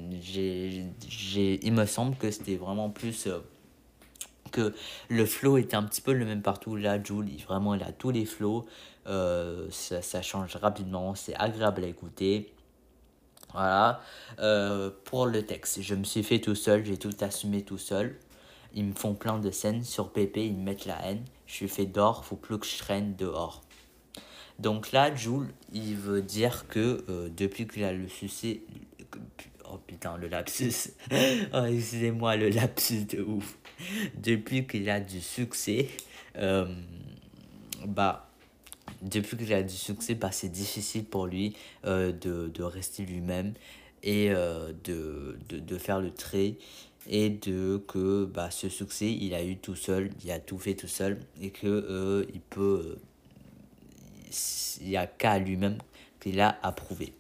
il 1.63 1.73
me 1.73 1.87
semble 1.87 2.17
que 2.17 2.31
c'était 2.31 2.57
vraiment 2.57 2.91
plus 2.91 3.27
euh, 3.27 3.39
que 4.53 4.75
le 5.09 5.25
flow 5.25 5.57
était 5.57 5.77
un 5.77 5.83
petit 5.83 6.03
peu 6.03 6.13
le 6.13 6.25
même 6.25 6.43
partout. 6.43 6.77
Là, 6.77 7.03
Joule, 7.03 7.29
il, 7.29 7.43
vraiment, 7.43 7.75
il 7.75 7.83
a 7.83 7.93
tous 7.93 8.11
les 8.11 8.27
flows, 8.27 8.67
euh, 9.07 9.67
ça, 9.71 10.23
change 10.23 10.57
rapidement, 10.57 11.15
c'est 11.15 11.35
agréable 11.37 11.85
à 11.85 11.89
écouter. 11.89 12.53
Voilà. 13.53 14.03
Euh, 14.41 14.91
pour 15.05 15.27
le 15.27 15.45
texte, 15.47 15.81
je 15.81 15.95
me 15.95 16.05
suis 16.05 16.23
fait 16.23 16.41
tout 16.41 16.55
seul, 16.55 16.85
j'ai 16.85 16.99
tout 16.99 17.15
assumé 17.21 17.63
tout 17.63 17.79
seul. 17.79 18.19
Ils 18.75 18.85
me 18.85 18.95
font 18.95 19.15
plein 19.15 19.39
de 19.39 19.51
scènes 19.51 19.85
sur 19.85 20.11
PP, 20.11 20.37
ils 20.37 20.55
me 20.55 20.65
mettent 20.65 20.85
la 20.85 21.03
haine. 21.07 21.25
Je 21.47 21.55
suis 21.55 21.69
fait 21.69 21.87
d'or, 21.87 22.27
faut 22.27 22.37
plus 22.37 22.59
que 22.59 22.67
je 22.67 22.77
traîne 22.77 23.15
dehors. 23.17 23.63
Donc 24.59 24.93
là, 24.93 25.15
Jules, 25.15 25.49
il 25.73 25.97
veut 25.97 26.23
dire 26.23 26.67
que 26.69 27.05
euh, 27.09 27.29
depuis 27.37 27.67
qu'il 27.67 27.85
a 27.85 27.93
le 27.93 28.09
succès. 28.09 28.63
Oh 29.69 29.79
putain, 29.87 30.17
le 30.17 30.29
lapsus. 30.29 30.93
oh, 31.11 31.65
excusez-moi, 31.65 32.37
le 32.37 32.49
lapsus 32.49 33.05
de 33.05 33.21
ouf. 33.21 33.59
Depuis 34.17 34.67
qu'il 34.67 34.89
a 34.89 35.01
du 35.01 35.21
succès, 35.21 35.89
euh, 36.37 36.67
bah. 37.87 38.23
Depuis 39.03 39.37
qu'il 39.37 39.53
a 39.53 39.63
du 39.63 39.75
succès, 39.75 40.15
bah, 40.15 40.31
c'est 40.33 40.49
difficile 40.49 41.05
pour 41.05 41.27
lui 41.27 41.55
euh, 41.85 42.13
de, 42.13 42.63
rester 42.63 43.05
lui-même 43.05 43.53
et 44.03 44.31
de, 44.31 45.79
faire 45.79 46.01
le 46.01 46.13
trait 46.13 46.55
et 47.09 47.29
de 47.29 47.83
que 47.89 48.25
bah, 48.25 48.51
ce 48.51 48.69
succès 48.69 49.13
il 49.13 49.35
a 49.35 49.45
eu 49.45 49.57
tout 49.57 49.75
seul, 49.75 50.11
il 50.25 50.31
a 50.31 50.39
tout 50.39 50.59
fait 50.59 50.75
tout 50.75 50.89
seul 50.89 51.19
et 51.41 51.51
que 51.51 52.27
il 52.33 52.41
peut 52.41 52.97
il 54.81 54.89
n'y 54.89 54.97
a 54.97 55.07
qu'à 55.07 55.39
lui-même 55.39 55.79
qu'il 56.21 56.41
a 56.41 56.57
approuvé. 56.63 57.13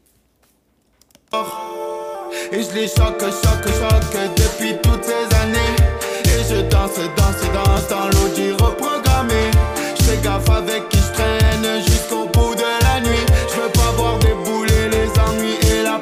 Qui 10.90 10.98
la 15.82 15.98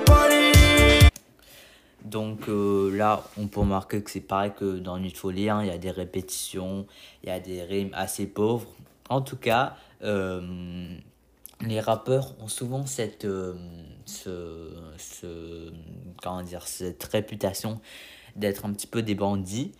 Donc 2.05 2.49
euh, 2.49 2.97
là, 2.97 3.25
on 3.39 3.47
peut 3.47 3.61
remarquer 3.61 4.03
que 4.03 4.11
c'est 4.11 4.21
pareil 4.21 4.53
que 4.57 4.79
dans 4.79 4.99
Nuit 4.99 5.15
Folie, 5.15 5.49
hein. 5.49 5.61
il 5.63 5.69
y 5.69 5.71
a 5.71 5.79
des 5.79 5.91
répétitions, 5.91 6.87
il 7.23 7.29
y 7.29 7.33
a 7.33 7.41
des 7.41 7.63
rimes 7.63 7.91
assez 7.93 8.27
pauvres. 8.27 8.69
En 9.09 9.21
tout 9.21 9.37
cas, 9.37 9.77
les 11.67 11.81
rappeurs 11.81 12.35
ont 12.41 12.49
souvent 12.49 12.87
cette, 12.87 13.25
euh, 13.25 13.55
ce, 14.07 14.73
ce, 14.99 15.73
comment 16.23 16.43
dire, 16.43 16.67
cette 16.67 17.05
réputation 17.05 17.81
d'être 18.37 18.65
un 18.65 18.73
petit 18.73 18.87
peu 18.87 19.03
des 19.03 19.15
bandits. 19.15 19.73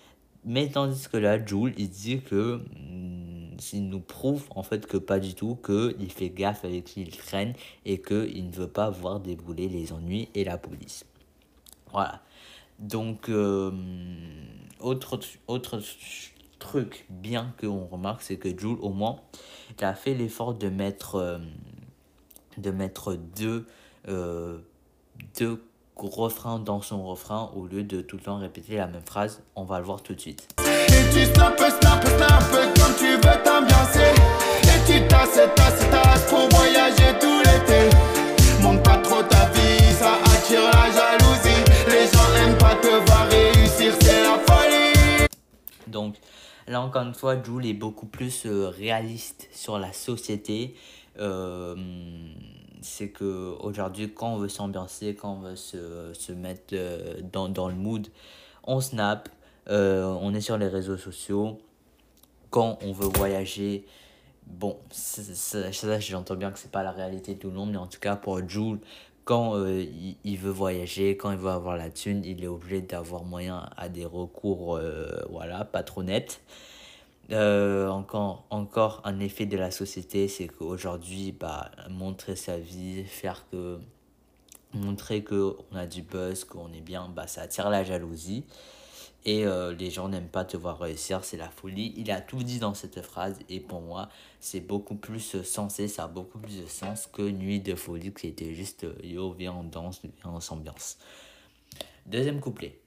Mais 0.45 0.69
tandis 0.69 1.09
que 1.09 1.17
là, 1.17 1.45
Jules, 1.45 1.75
il 1.79 1.89
dit 1.89 2.21
que 2.21 2.57
mm, 2.57 3.57
il 3.73 3.89
nous 3.89 4.01
prouve 4.01 4.45
en 4.51 4.63
fait 4.63 4.87
que 4.87 4.97
pas 4.97 5.19
du 5.19 5.35
tout, 5.35 5.57
qu'il 5.65 6.11
fait 6.13 6.31
gaffe 6.31 6.65
avec 6.65 6.85
qui 6.85 7.03
il 7.03 7.17
traîne 7.17 7.55
et 7.85 8.01
qu'il 8.01 8.47
ne 8.47 8.53
veut 8.53 8.69
pas 8.69 8.91
voir 8.91 9.21
débouler 9.21 9.69
les 9.69 9.93
ennuis 9.93 10.29
et 10.35 10.45
la 10.45 10.59
police. 10.59 11.05
Voilà. 11.93 12.23
Donc, 12.79 13.29
euh, 13.29 13.71
autre, 14.81 15.19
autre 15.47 15.81
truc 16.65 17.05
bien 17.11 17.53
qu'on 17.61 17.85
remarque, 17.85 18.23
c'est 18.23 18.37
que 18.37 18.49
Jules, 18.49 18.79
au 18.81 18.89
moins, 18.89 19.21
il 19.79 19.85
a 19.85 19.95
fait 19.95 20.15
l'effort 20.15 20.55
de 20.55 20.69
mettre, 20.69 21.17
euh, 21.17 21.39
de 22.57 22.71
mettre 22.71 23.15
deux, 23.15 23.67
euh, 24.09 24.59
deux 25.39 25.63
refrains 25.97 26.59
dans 26.59 26.81
son 26.81 27.05
refrain 27.05 27.51
au 27.55 27.67
lieu 27.67 27.85
de 27.85 28.01
tout 28.01 28.17
le 28.17 28.23
temps 28.23 28.39
répéter 28.39 28.77
la 28.77 28.87
même 28.87 29.05
phrase. 29.05 29.43
On 29.55 29.65
va 29.65 29.79
le 29.79 29.85
voir 29.85 30.03
tout 30.03 30.15
de 30.15 30.21
suite. 30.21 30.49
Et 30.65 31.13
tu 31.13 31.25
snap, 31.27 31.59
snap, 31.59 32.05
snap 32.05 32.51
comme 32.51 32.95
tu 32.99 33.15
veux 33.15 33.43
t'ambiancer. 33.45 34.13
Et 34.63 34.81
tu 34.87 35.07
tasses, 35.07 35.41
tasses, 35.55 35.91
tasses 35.91 36.27
pour 36.31 36.49
voyager 36.49 37.13
tout 37.21 37.41
l'été. 37.45 37.95
Monte 38.63 38.83
pas 38.83 38.97
trop 38.99 39.23
ta 39.23 39.51
vie, 39.51 39.93
ça 39.93 40.15
attire 40.33 40.65
la 40.73 40.91
jalousie. 40.91 41.63
Les 41.89 42.07
gens 42.07 42.35
aiment 42.43 42.59
pas 42.59 42.75
te 42.77 42.89
voir 43.07 43.29
réussir, 43.29 43.93
c'est 44.01 44.23
la 44.23 44.39
folie. 44.47 45.29
Donc, 45.87 46.17
là 46.67 46.81
encore 46.81 47.03
une 47.03 47.15
fois, 47.15 47.43
Jules 47.43 47.67
est 47.67 47.75
beaucoup 47.75 48.07
plus 48.07 48.47
euh, 48.47 48.69
réaliste 48.69 49.49
sur 49.53 49.79
la 49.79 49.93
société. 49.93 50.75
Euh, 51.19 51.77
c'est 52.81 53.09
que 53.09 53.57
aujourd'hui, 53.61 54.13
quand 54.13 54.35
on 54.35 54.37
veut 54.37 54.49
s'ambiancer, 54.49 55.15
quand 55.15 55.35
on 55.35 55.41
veut 55.41 55.57
se, 55.57 56.13
se 56.13 56.33
mettre 56.33 56.75
euh, 56.75 57.21
dans, 57.33 57.69
le 57.69 57.75
mood, 57.75 58.09
on 58.65 58.81
snap, 58.81 59.29
on 59.67 60.35
est 60.35 60.41
sur 60.41 60.59
les 60.59 60.69
réseaux 60.69 60.99
sociaux. 60.99 61.59
Quand 62.51 62.79
on 62.83 62.93
veut 62.93 63.09
voyager, 63.17 63.87
bon, 64.47 64.77
ça, 64.91 65.71
j'entends 66.01 66.37
bien 66.37 66.51
que 66.51 66.59
c'est 66.59 66.71
pas 66.71 66.83
la 66.83 66.93
réalité 66.93 67.35
de 67.35 67.41
tout 67.41 67.49
le 67.49 67.57
monde, 67.57 67.71
mais 67.71 67.79
en 67.79 67.87
tout 67.87 68.01
cas 68.01 68.17
pour 68.17 68.47
Jules, 68.47 68.81
quand 69.25 69.57
euh, 69.57 69.85
il, 70.25 70.39
veut 70.39 70.51
voyager, 70.51 71.17
quand 71.17 71.33
il 71.33 71.39
veut 71.39 71.51
avoir 71.51 71.77
la 71.77 71.91
thune, 71.91 72.23
il 72.25 72.45
est 72.45 72.49
obligé 72.49 72.83
d'avoir 72.83 73.25
moyen 73.25 73.69
à 73.77 73.89
des 73.89 74.05
recours, 74.05 74.77
euh, 74.77 75.25
voilà, 75.31 75.65
pas 75.65 75.83
trop 75.83 76.03
nets. 76.03 76.41
Euh, 77.31 77.89
encore, 77.89 78.45
encore 78.51 79.01
un 79.05 79.19
effet 79.21 79.47
de 79.47 79.57
la 79.57 79.71
société, 79.71 80.29
c'est 80.29 80.47
qu'aujourd'hui, 80.47 81.33
bah, 81.33 81.71
montrer 81.89 82.37
sa 82.37 82.59
vie, 82.59 83.05
faire 83.05 83.47
que, 83.51 83.79
montrer 84.75 85.25
qu'on 85.25 85.57
a 85.75 85.87
du 85.87 86.03
buzz, 86.03 86.45
qu'on 86.45 86.71
est 86.73 86.83
bien, 86.83 87.09
bah, 87.15 87.27
ça 87.27 87.43
attire 87.43 87.71
la 87.71 87.83
jalousie. 87.83 88.45
Et 89.27 89.47
euh, 89.47 89.75
les 89.75 89.91
gens 89.91 90.09
n'aiment 90.09 90.29
pas 90.29 90.45
te 90.45 90.57
voir 90.57 90.79
réussir, 90.79 91.25
c'est 91.25 91.39
la 91.39 91.49
folie. 91.49 91.95
Il 91.97 92.11
a 92.11 92.21
tout 92.21 92.43
dit 92.43 92.59
dans 92.59 92.75
cette 92.75 93.01
phrase 93.01 93.39
et 93.49 93.59
pour 93.59 93.81
moi, 93.81 94.11
c'est 94.39 94.61
beaucoup 94.61 94.97
plus 94.97 95.43
sensé, 95.43 95.89
ça 95.89 96.05
a 96.05 96.09
beaucoup 96.09 96.39
plus 96.39 96.61
de 96.61 96.67
sens 96.67 97.09
que 97.11 97.23
Nuit 97.23 97.61
de 97.61 97.75
folie 97.75 98.13
qui 98.13 98.27
était 98.27 98.53
juste 98.55 98.85
euh, 98.85 98.95
yo, 99.03 99.33
viens 99.33 99.55
on 99.55 99.65
danse, 99.65 100.03
viens 100.03 100.33
on 100.33 100.41
s'ambiance. 100.41 100.99
Deuxième 102.05 102.41
couplet. 102.41 102.79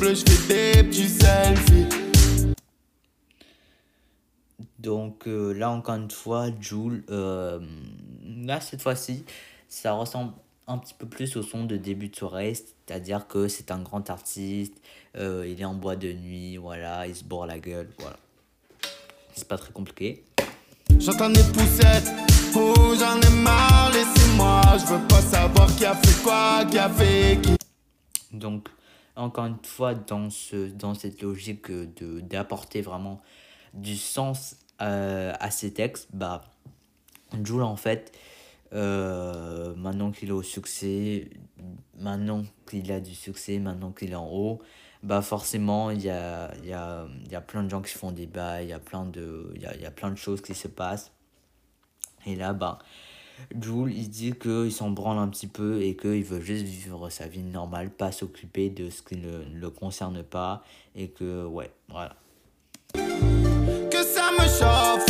Bleu, 0.00 0.14
je 0.14 0.24
fais 0.24 0.72
des 0.72 0.82
petits 0.84 1.08
selfies. 1.08 1.86
Donc 4.78 5.28
euh, 5.28 5.52
là 5.52 5.70
encore 5.70 5.96
une 5.96 6.10
fois, 6.10 6.46
Jules, 6.58 7.04
euh, 7.10 7.60
là 8.24 8.60
cette 8.62 8.80
fois-ci, 8.80 9.24
ça 9.68 9.92
ressemble 9.92 10.32
un 10.66 10.78
petit 10.78 10.94
peu 10.94 11.06
plus 11.06 11.36
au 11.36 11.42
son 11.42 11.64
de 11.64 11.76
début 11.76 12.08
de 12.08 12.16
soirée, 12.16 12.54
c'est-à-dire 12.54 13.26
que 13.26 13.46
c'est 13.46 13.70
un 13.70 13.82
grand 13.82 14.08
artiste, 14.08 14.72
euh, 15.18 15.46
il 15.46 15.60
est 15.60 15.66
en 15.66 15.74
boîte 15.74 15.98
de 15.98 16.12
nuit, 16.12 16.56
voilà, 16.56 17.06
il 17.06 17.14
se 17.14 17.24
bourre 17.24 17.46
la 17.46 17.58
gueule, 17.58 17.90
voilà. 17.98 18.16
C'est 19.34 19.48
pas 19.48 19.58
très 19.58 19.72
compliqué. 19.72 20.24
J'entends 20.98 21.28
des 21.30 21.44
poussettes, 21.52 22.10
oh 22.56 22.94
j'en 22.98 23.20
ai 23.20 23.42
marre, 23.42 23.90
laissez-moi, 23.92 24.62
je 24.78 24.94
veux 24.94 25.06
pas 25.08 25.20
savoir 25.20 25.76
qui 25.76 25.84
a 25.84 25.94
fait 25.94 26.22
quoi, 26.22 26.64
qui 26.70 26.78
a 26.78 26.88
fait 26.88 27.38
qui. 27.42 27.56
Donc, 28.32 28.68
encore 29.20 29.46
une 29.46 29.62
fois, 29.62 29.94
dans, 29.94 30.30
ce, 30.30 30.68
dans 30.70 30.94
cette 30.94 31.22
logique 31.22 31.70
de, 31.70 32.20
d'apporter 32.20 32.82
vraiment 32.82 33.20
du 33.74 33.96
sens 33.96 34.56
à 34.78 35.50
ces 35.50 35.72
textes, 35.74 36.08
bah, 36.14 36.42
Jules, 37.44 37.62
en 37.62 37.76
fait, 37.76 38.12
euh, 38.72 39.74
maintenant 39.76 40.10
qu'il 40.10 40.28
est 40.28 40.32
au 40.32 40.42
succès, 40.42 41.28
maintenant 41.98 42.44
qu'il 42.68 42.90
a 42.92 43.00
du 43.00 43.14
succès, 43.14 43.58
maintenant 43.58 43.92
qu'il 43.92 44.12
est 44.12 44.16
en 44.16 44.28
haut, 44.28 44.60
bah 45.02 45.22
forcément, 45.22 45.90
il 45.90 46.02
y 46.02 46.10
a, 46.10 46.52
y, 46.62 46.72
a, 46.72 47.06
y 47.30 47.34
a 47.34 47.40
plein 47.40 47.62
de 47.62 47.70
gens 47.70 47.80
qui 47.82 47.92
font 47.92 48.12
des 48.12 48.26
bails, 48.26 48.66
il 48.66 48.70
y 48.70 48.72
a 48.72 48.78
plein 48.78 49.06
de, 49.06 49.52
y 49.58 49.66
a, 49.66 49.76
y 49.76 49.86
a 49.86 49.90
plein 49.90 50.10
de 50.10 50.16
choses 50.16 50.40
qui 50.40 50.54
se 50.54 50.68
passent. 50.68 51.12
Et 52.26 52.36
là, 52.36 52.52
bah, 52.52 52.78
Jules, 53.60 53.92
il 53.92 54.08
dit 54.08 54.32
qu'il 54.32 54.72
s'en 54.72 54.90
branle 54.90 55.18
un 55.18 55.28
petit 55.28 55.46
peu 55.46 55.82
et 55.82 55.96
qu'il 55.96 56.24
veut 56.24 56.40
juste 56.40 56.64
vivre 56.64 57.10
sa 57.10 57.26
vie 57.26 57.42
normale, 57.42 57.90
pas 57.90 58.12
s'occuper 58.12 58.70
de 58.70 58.90
ce 58.90 59.02
qui 59.02 59.16
ne 59.16 59.42
le 59.52 59.70
concerne 59.70 60.22
pas. 60.22 60.62
Et 60.94 61.08
que, 61.08 61.44
ouais, 61.46 61.70
voilà. 61.88 62.14
Que 62.94 64.02
ça 64.02 64.30
me 64.32 64.44
chauffe, 64.46 65.09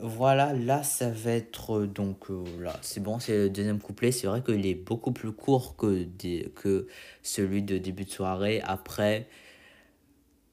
Voilà, 0.00 0.52
là 0.52 0.82
ça 0.82 1.10
va 1.10 1.32
être 1.32 1.78
euh, 1.78 1.86
donc 1.86 2.30
euh, 2.30 2.44
là 2.60 2.74
c'est 2.82 3.02
bon, 3.02 3.18
c'est 3.18 3.36
le 3.36 3.50
deuxième 3.50 3.80
couplet. 3.80 4.12
C'est 4.12 4.26
vrai 4.26 4.42
qu'il 4.42 4.66
est 4.66 4.74
beaucoup 4.74 5.12
plus 5.12 5.32
court 5.32 5.76
que 5.76 6.86
celui 7.22 7.62
de 7.62 7.78
début 7.78 8.04
de 8.04 8.10
soirée. 8.10 8.60
Après, 8.64 9.28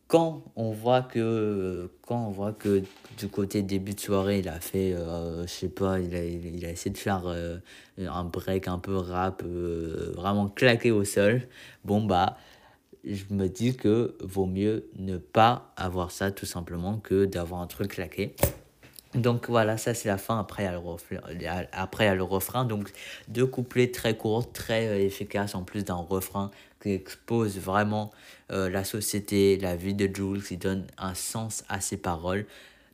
quand 0.07 0.43
on 0.55 0.71
voit 0.71 1.01
que 1.01 1.89
quand 2.05 2.27
on 2.27 2.31
voit 2.31 2.53
que 2.53 2.83
du 3.17 3.27
côté 3.27 3.61
début 3.61 3.93
de 3.93 3.99
soirée 3.99 4.39
il 4.39 4.49
a 4.49 4.59
fait 4.59 4.93
euh, 4.93 5.43
je 5.47 5.51
sais 5.51 5.69
pas 5.69 5.99
il 5.99 6.13
a, 6.15 6.23
il 6.23 6.65
a 6.65 6.69
essayé 6.69 6.91
de 6.91 6.97
faire 6.97 7.23
un 7.97 8.23
break 8.25 8.67
un 8.67 8.79
peu 8.79 8.95
rap 8.97 9.43
vraiment 9.43 10.49
claqué 10.49 10.91
au 10.91 11.03
sol 11.03 11.47
bon 11.85 12.03
bah 12.03 12.37
je 13.05 13.23
me 13.31 13.47
dis 13.47 13.75
que 13.75 14.15
vaut 14.21 14.45
mieux 14.45 14.89
ne 14.97 15.17
pas 15.17 15.73
avoir 15.77 16.11
ça 16.11 16.31
tout 16.31 16.45
simplement 16.45 16.97
que 16.97 17.25
d'avoir 17.25 17.61
un 17.61 17.67
truc 17.67 17.91
claqué 17.91 18.35
donc 19.15 19.49
voilà, 19.49 19.77
ça 19.77 19.93
c'est 19.93 20.09
la 20.09 20.17
fin. 20.17 20.39
Après 20.39 20.63
il, 20.63 20.65
y 20.65 20.69
a 20.69 20.71
le 20.71 20.79
refrain, 20.79 21.17
après, 21.71 22.05
il 22.05 22.07
y 22.07 22.09
a 22.09 22.15
le 22.15 22.23
refrain. 22.23 22.65
Donc 22.65 22.91
deux 23.27 23.45
couplets 23.45 23.91
très 23.91 24.17
courts, 24.17 24.51
très 24.51 24.87
euh, 24.87 24.99
efficaces 24.99 25.55
en 25.55 25.63
plus 25.63 25.83
d'un 25.85 25.95
refrain 25.95 26.51
qui 26.81 26.91
expose 26.91 27.57
vraiment 27.57 28.11
euh, 28.51 28.69
la 28.69 28.83
société, 28.83 29.57
la 29.57 29.75
vie 29.75 29.93
de 29.93 30.13
Jules, 30.13 30.43
qui 30.43 30.57
donne 30.57 30.87
un 30.97 31.13
sens 31.13 31.63
à 31.69 31.79
ses 31.79 31.97
paroles. 31.97 32.45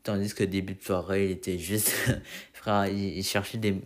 Tandis 0.03 0.33
que 0.33 0.43
début 0.43 0.75
de 0.75 0.83
soirée, 0.83 1.25
il 1.25 1.31
était 1.31 1.57
juste. 1.57 1.93
il, 2.87 3.23
cherchait 3.23 3.57
des. 3.57 3.81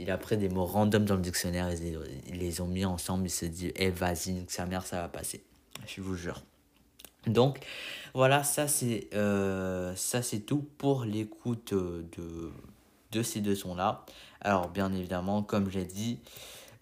Il 0.00 0.10
a 0.10 0.18
pris 0.18 0.36
des 0.36 0.48
mots 0.48 0.64
random 0.64 1.04
dans 1.04 1.16
le 1.16 1.22
dictionnaire, 1.22 1.70
ils, 1.72 2.38
les 2.38 2.60
ont 2.60 2.66
mis 2.66 2.84
ensemble, 2.84 3.26
il 3.26 3.30
se 3.30 3.46
dit, 3.46 3.72
eh 3.76 3.90
vas-y, 3.90 4.44
sa 4.48 4.66
mère, 4.66 4.86
ça 4.86 5.02
va 5.02 5.08
passer. 5.08 5.42
Je 5.86 6.00
vous 6.00 6.16
jure. 6.16 6.42
Donc 7.28 7.58
voilà, 8.14 8.42
ça 8.42 8.68
c'est 8.68 9.08
euh, 9.14 9.94
ça 9.96 10.22
c'est 10.22 10.40
tout 10.40 10.66
pour 10.78 11.04
l'écoute 11.04 11.74
de, 11.74 12.52
de 13.12 13.22
ces 13.22 13.40
deux 13.40 13.54
sons-là. 13.54 14.04
Alors 14.40 14.68
bien 14.68 14.92
évidemment, 14.92 15.42
comme 15.42 15.70
j'ai 15.70 15.84
dit, 15.84 16.18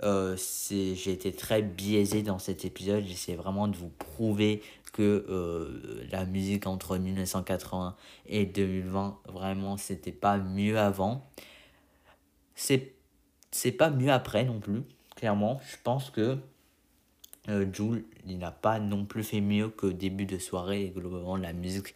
euh, 0.02 0.36
j'ai 0.70 1.12
été 1.12 1.32
très 1.32 1.62
biaisé 1.62 2.22
dans 2.22 2.38
cet 2.38 2.64
épisode. 2.64 3.04
J'essaie 3.04 3.34
vraiment 3.34 3.68
de 3.68 3.76
vous 3.76 3.88
prouver 3.88 4.62
que 4.92 5.26
euh, 5.28 6.04
la 6.10 6.24
musique 6.24 6.66
entre 6.66 6.96
1980 6.96 7.96
et 8.26 8.46
2020, 8.46 9.18
vraiment, 9.28 9.76
c'était 9.76 10.12
pas 10.12 10.38
mieux 10.38 10.78
avant. 10.78 11.30
C'est 12.54 13.72
pas 13.72 13.90
mieux 13.90 14.10
après 14.10 14.44
non 14.44 14.58
plus, 14.60 14.82
clairement. 15.16 15.60
Je 15.70 15.76
pense 15.82 16.10
que 16.10 16.38
euh, 17.48 17.66
Jules, 17.72 18.04
il 18.26 18.38
n'a 18.38 18.50
pas 18.50 18.78
non 18.78 19.04
plus 19.04 19.22
fait 19.22 19.40
mieux 19.40 19.68
que 19.68 19.86
début 19.86 20.26
de 20.26 20.38
soirée 20.38 20.84
et 20.84 20.90
globalement 20.90 21.36
la 21.36 21.52
musique. 21.52 21.94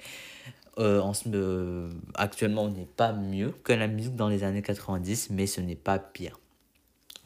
Euh, 0.78 1.12
ce, 1.12 1.88
actuellement, 2.14 2.68
n'est 2.68 2.88
pas 2.96 3.12
mieux 3.12 3.52
que 3.64 3.72
la 3.72 3.88
musique 3.88 4.16
dans 4.16 4.28
les 4.28 4.44
années 4.44 4.62
90, 4.62 5.30
mais 5.30 5.46
ce 5.46 5.60
n'est 5.60 5.74
pas 5.76 5.98
pire. 5.98 6.38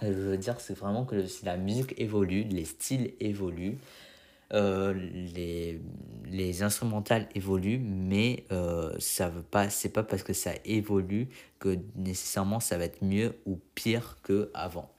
Je 0.02 0.08
veux 0.08 0.36
dire, 0.38 0.60
c'est 0.60 0.76
vraiment 0.76 1.04
que 1.04 1.24
la 1.44 1.56
musique 1.56 1.94
évolue, 1.98 2.44
les 2.44 2.64
styles 2.64 3.14
évoluent, 3.20 3.78
euh, 4.52 4.92
les, 4.92 5.80
les 6.26 6.62
instrumentales 6.62 7.28
évoluent, 7.34 7.78
mais 7.78 8.44
euh, 8.52 8.94
ça 8.98 9.28
veut 9.28 9.42
pas, 9.42 9.70
c'est 9.70 9.88
pas 9.88 10.02
parce 10.02 10.22
que 10.22 10.32
ça 10.32 10.52
évolue 10.64 11.28
que 11.58 11.78
nécessairement 11.96 12.60
ça 12.60 12.76
va 12.76 12.84
être 12.84 13.02
mieux 13.02 13.34
ou 13.46 13.58
pire 13.74 14.18
que 14.22 14.50
avant. 14.54 14.90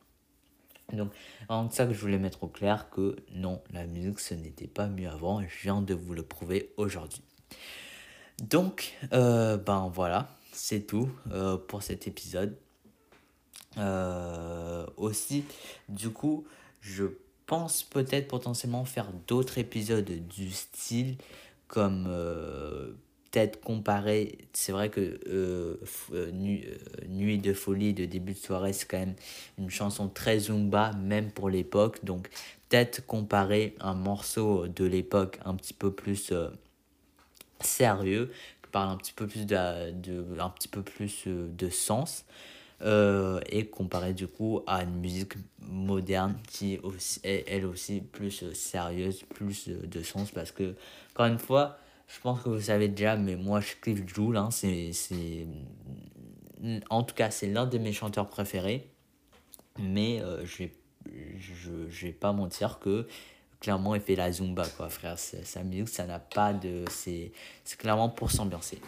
Donc, 0.93 1.11
en 1.49 1.69
ça 1.69 1.85
que 1.85 1.93
je 1.93 1.99
voulais 1.99 2.19
mettre 2.19 2.43
au 2.43 2.47
clair 2.47 2.89
que 2.89 3.15
non, 3.33 3.61
la 3.71 3.85
musique 3.87 4.19
ce 4.19 4.33
n'était 4.33 4.67
pas 4.67 4.87
mieux 4.87 5.09
avant, 5.09 5.41
et 5.41 5.47
je 5.47 5.63
viens 5.63 5.81
de 5.81 5.93
vous 5.93 6.13
le 6.13 6.23
prouver 6.23 6.71
aujourd'hui. 6.77 7.21
Donc, 8.43 8.93
euh, 9.13 9.57
ben 9.57 9.89
voilà, 9.93 10.29
c'est 10.51 10.81
tout 10.81 11.09
pour 11.67 11.83
cet 11.83 12.07
épisode. 12.07 12.57
aussi, 14.97 15.43
du 15.89 16.09
coup, 16.09 16.45
je 16.81 17.05
pense 17.45 17.83
peut-être 17.83 18.27
potentiellement 18.27 18.85
faire 18.85 19.11
d'autres 19.27 19.57
épisodes 19.57 20.09
du 20.27 20.51
style 20.51 21.17
comme 21.67 22.05
euh, 22.07 22.93
peut-être 23.35 23.59
comparer 23.59 24.37
c'est 24.53 24.71
vrai 24.71 24.89
que 24.89 25.19
euh, 25.27 25.75
euh, 26.13 26.31
nuit, 26.31 27.37
de 27.37 27.53
folie 27.53 27.93
de 27.93 28.05
début 28.05 28.31
de 28.31 28.37
soirée 28.37 28.71
c'est 28.71 28.85
quand 28.85 28.99
même 28.99 29.15
une 29.57 29.69
chanson 29.69 30.07
très 30.07 30.39
zumba 30.39 30.93
même 30.93 31.31
pour 31.31 31.49
l'époque. 31.49 32.05
Donc 32.05 32.29
peut-être 32.69 33.05
comparer 33.05 33.75
un 33.81 33.93
morceau 33.93 34.67
de 34.69 34.85
l'époque 34.85 35.39
un 35.43 35.55
petit 35.55 35.73
peu 35.73 35.91
plus 35.91 36.31
sérieux 37.59 38.31
qui 38.63 38.69
parle 38.71 38.89
un 38.89 38.97
petit 38.97 39.13
peu 39.13 39.27
plus 39.27 39.45
de, 39.45 39.55
un 40.39 40.49
petit 40.49 40.69
peu 40.69 40.81
plus 40.81 41.27
de 41.27 41.69
sens 41.69 42.23
euh, 42.81 43.41
et 43.49 43.65
comparé 43.65 44.13
du 44.13 44.27
coup 44.27 44.61
à 44.65 44.83
une 44.83 44.95
musique 44.99 45.33
moderne 45.59 46.35
qui 46.47 46.79
est 47.23 47.45
elle 47.47 47.65
aussi 47.65 47.99
plus 47.99 48.43
euh, 48.43 48.53
sérieuse, 48.53 49.23
plus 49.33 49.67
de 49.67 50.03
sens. 50.03 50.31
Parce 50.31 50.51
que, 50.51 50.75
encore 51.13 51.27
une 51.27 51.39
fois, 51.39 51.77
je 52.07 52.19
pense 52.21 52.41
que 52.41 52.49
vous 52.49 52.61
savez 52.61 52.87
déjà, 52.87 53.15
mais 53.15 53.35
moi 53.35 53.59
je 53.59 53.73
kiffe 53.81 54.07
Joule, 54.07 54.37
hein, 54.37 54.49
c'est, 54.51 54.91
c'est, 54.93 55.47
en 56.89 57.03
tout 57.03 57.15
cas 57.15 57.31
c'est 57.31 57.47
l'un 57.47 57.65
de 57.65 57.77
mes 57.77 57.93
chanteurs 57.93 58.27
préférés, 58.27 58.89
mais 59.79 60.21
euh, 60.21 60.45
je 60.45 60.65
je, 61.37 61.87
je 61.87 62.07
vais 62.07 62.13
pas 62.13 62.31
mentir 62.31 62.79
que 62.79 63.07
clairement 63.59 63.93
il 63.93 64.01
fait 64.01 64.15
la 64.15 64.31
zumba 64.31 64.67
quoi 64.75 64.89
frère. 64.89 65.19
Sa 65.19 65.63
musique 65.63 65.89
ça 65.89 66.05
n'a 66.05 66.19
pas 66.19 66.53
de 66.53 66.83
c'est 66.89 67.31
c'est 67.63 67.77
clairement 67.77 68.09
pour 68.09 68.31
s'ambiancer. 68.31 68.79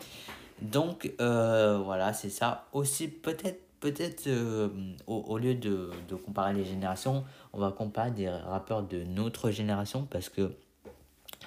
Donc 0.61 1.11
voilà 1.20 2.13
c'est 2.13 2.32
ça. 2.32 2.68
Aussi 2.74 3.07
peut-être 3.07 3.68
peut-être 3.80 4.28
euh, 4.28 4.70
au, 5.05 5.18
au, 5.28 5.38
lieu 5.38 5.55
de, 5.55 5.91
de, 6.07 6.15
comparer 6.15 6.53
les 6.53 6.65
générations, 6.65 7.24
on 7.53 7.59
va 7.59 7.72
comparer 7.72 8.11
des 8.11 8.30
rappeurs 8.30 8.84
de 8.84 9.03
notre 9.03 9.51
génération 9.51 10.07
parce 10.09 10.30
que 10.30 10.51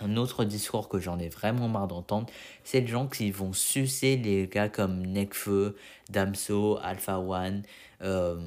un 0.03 0.17
autre 0.17 0.45
discours 0.45 0.89
que 0.89 0.99
j'en 0.99 1.19
ai 1.19 1.29
vraiment 1.29 1.69
marre 1.69 1.89
d'entendre, 1.89 2.27
c'est 2.65 2.81
les 2.81 2.87
gens 2.87 3.07
qui 3.07 3.31
vont 3.31 3.53
sucer 3.53 4.17
les 4.17 4.49
gars 4.49 4.69
comme 4.69 5.07
Nekfeu, 5.07 5.77
Damso, 6.11 6.79
Alpha 6.83 7.19
One, 7.19 7.63
euh, 8.03 8.41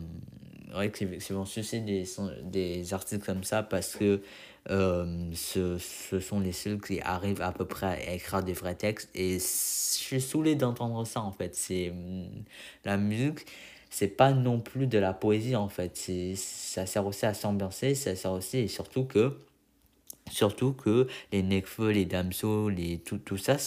ouais, 0.75 0.91
qui, 0.91 1.05
vont 1.05 1.45
sucer 1.45 1.79
des, 1.79 2.05
des 2.43 2.93
artistes 2.93 3.25
comme 3.25 3.43
ça 3.43 3.63
parce 3.63 3.95
que 3.95 4.21
euh, 4.69 5.29
ce, 5.33 5.77
ce, 5.77 6.19
sont 6.19 6.39
les 6.39 6.53
seuls 6.53 6.79
qui 6.79 7.01
arrivent 7.01 7.41
à 7.41 7.51
peu 7.51 7.65
près 7.65 7.85
à 7.87 8.13
écrire 8.13 8.43
des 8.43 8.53
vrais 8.53 8.75
textes 8.75 9.09
et 9.13 9.39
je 9.39 9.39
suis 9.39 10.21
saoulé 10.21 10.55
d'entendre 10.55 11.05
ça 11.05 11.21
en 11.21 11.31
fait. 11.31 11.55
C'est 11.55 11.93
la 12.85 12.97
musique 12.97 13.45
c'est 13.93 14.07
pas 14.07 14.31
non 14.31 14.59
plus 14.59 14.87
de 14.87 14.97
la 14.97 15.13
poésie 15.13 15.55
en 15.55 15.69
fait. 15.69 15.95
Ça 16.35 16.87
sert 16.87 17.05
aussi 17.05 17.27
à 17.27 17.35
s'ambiancer, 17.35 17.93
ça 17.93 18.15
sert 18.15 18.31
aussi 18.31 18.57
et 18.57 18.67
surtout 18.67 19.03
que 19.05 19.37
surtout 20.29 20.73
que 20.73 21.07
les 21.31 21.43
Nekfeu, 21.43 21.89
les 21.89 22.05
Damso, 22.05 22.69
les 22.69 22.99
tout, 22.99 23.17
tout 23.17 23.37
ça, 23.37 23.57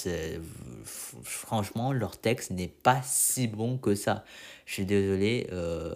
franchement, 1.22 1.92
leur 1.92 2.18
texte 2.18 2.50
n'est 2.50 2.68
pas 2.68 3.00
si 3.02 3.46
bon 3.46 3.78
que 3.78 3.94
ça. 3.94 4.24
Je 4.64 4.74
suis 4.74 4.86
désolé, 4.86 5.48
euh, 5.52 5.94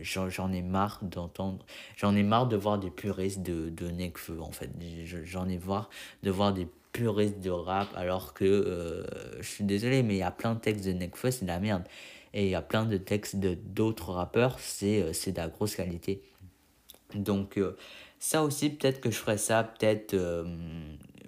j'en, 0.00 0.52
ai 0.52 0.62
marre 0.62 1.00
d'entendre, 1.02 1.64
j'en 1.96 2.16
ai 2.16 2.22
marre 2.22 2.48
de 2.48 2.56
voir 2.56 2.78
des 2.78 2.90
puristes 2.90 3.42
de, 3.42 3.68
de 3.70 3.88
Nekfeu 3.88 4.40
en 4.40 4.50
fait. 4.50 4.70
J'en 5.24 5.48
ai 5.48 5.58
marre 5.58 5.88
de 6.22 6.30
voir 6.30 6.52
des 6.52 6.66
puristes 6.92 7.40
de 7.40 7.50
rap 7.50 7.88
alors 7.94 8.34
que 8.34 8.44
euh, 8.44 9.04
je 9.40 9.48
suis 9.48 9.64
désolé, 9.64 10.02
mais 10.02 10.14
il 10.14 10.18
y 10.18 10.22
a 10.22 10.32
plein 10.32 10.54
de 10.54 10.60
textes 10.60 10.84
de 10.84 10.92
Nekfeu, 10.92 11.30
c'est 11.30 11.44
de 11.44 11.50
la 11.50 11.60
merde. 11.60 11.84
Et 12.34 12.44
il 12.44 12.50
y 12.50 12.54
a 12.54 12.62
plein 12.62 12.84
de 12.84 12.96
textes 12.96 13.36
d'autres 13.36 14.12
rappeurs, 14.12 14.58
c'est 14.58 15.02
euh, 15.02 15.12
c'est 15.12 15.32
de 15.32 15.38
la 15.38 15.48
grosse 15.48 15.76
qualité. 15.76 16.22
Donc 17.14 17.56
euh, 17.56 17.76
ça 18.18 18.42
aussi, 18.42 18.70
peut-être 18.70 19.00
que 19.00 19.10
je 19.10 19.16
ferais 19.16 19.38
ça, 19.38 19.64
peut-être 19.64 20.14
euh, 20.14 20.44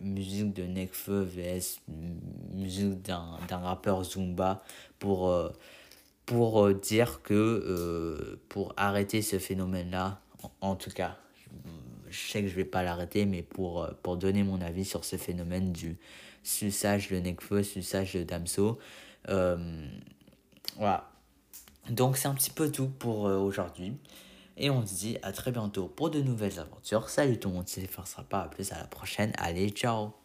musique 0.01 0.53
de 0.55 0.65
Nekfeu 0.65 1.23
vs 1.23 1.81
musique 2.53 3.03
d'un 3.03 3.59
rappeur 3.59 4.03
Zumba 4.05 4.63
pour, 4.99 5.33
pour 6.27 6.75
dire 6.75 7.23
que 7.23 8.39
pour 8.49 8.73
arrêter 8.77 9.23
ce 9.23 9.39
phénomène-là, 9.39 10.21
en, 10.61 10.75
tout 10.75 10.91
cas, 10.91 11.17
je 12.09 12.19
sais 12.19 12.43
que 12.43 12.49
je 12.49 12.55
vais 12.55 12.65
pas 12.65 12.83
l'arrêter, 12.83 13.25
mais 13.25 13.43
pour, 13.43 13.89
pour 14.03 14.17
donner 14.17 14.43
mon 14.43 14.61
avis 14.61 14.85
sur 14.85 15.05
ce 15.05 15.17
phénomène 15.17 15.73
du 15.73 15.97
suçage 16.43 17.09
de 17.09 17.17
Nekfeu, 17.17 17.63
suçage 17.63 18.15
de 18.15 18.23
Damso. 18.25 18.79
Voilà. 20.77 21.11
Donc 21.89 22.17
c'est 22.17 22.29
un 22.29 22.35
petit 22.35 22.51
peu 22.51 22.71
tout 22.71 22.89
pour 22.89 23.27
euh, 23.27 23.39
aujourd'hui. 23.39 23.95
Et 24.61 24.69
on 24.69 24.87
se 24.87 24.95
dit 24.95 25.17
à 25.23 25.33
très 25.33 25.53
bientôt 25.53 25.89
pour 25.89 26.11
de 26.11 26.21
nouvelles 26.21 26.61
aventures. 26.61 27.09
Salut 27.09 27.39
tout 27.39 27.49
le 27.49 27.55
monde, 27.55 27.65
c'est 27.67 27.81
ne 27.81 28.27
pas. 28.29 28.43
À 28.43 28.49
plus 28.49 28.73
à 28.73 28.79
la 28.79 28.87
prochaine. 28.87 29.33
Allez, 29.39 29.71
ciao 29.71 30.20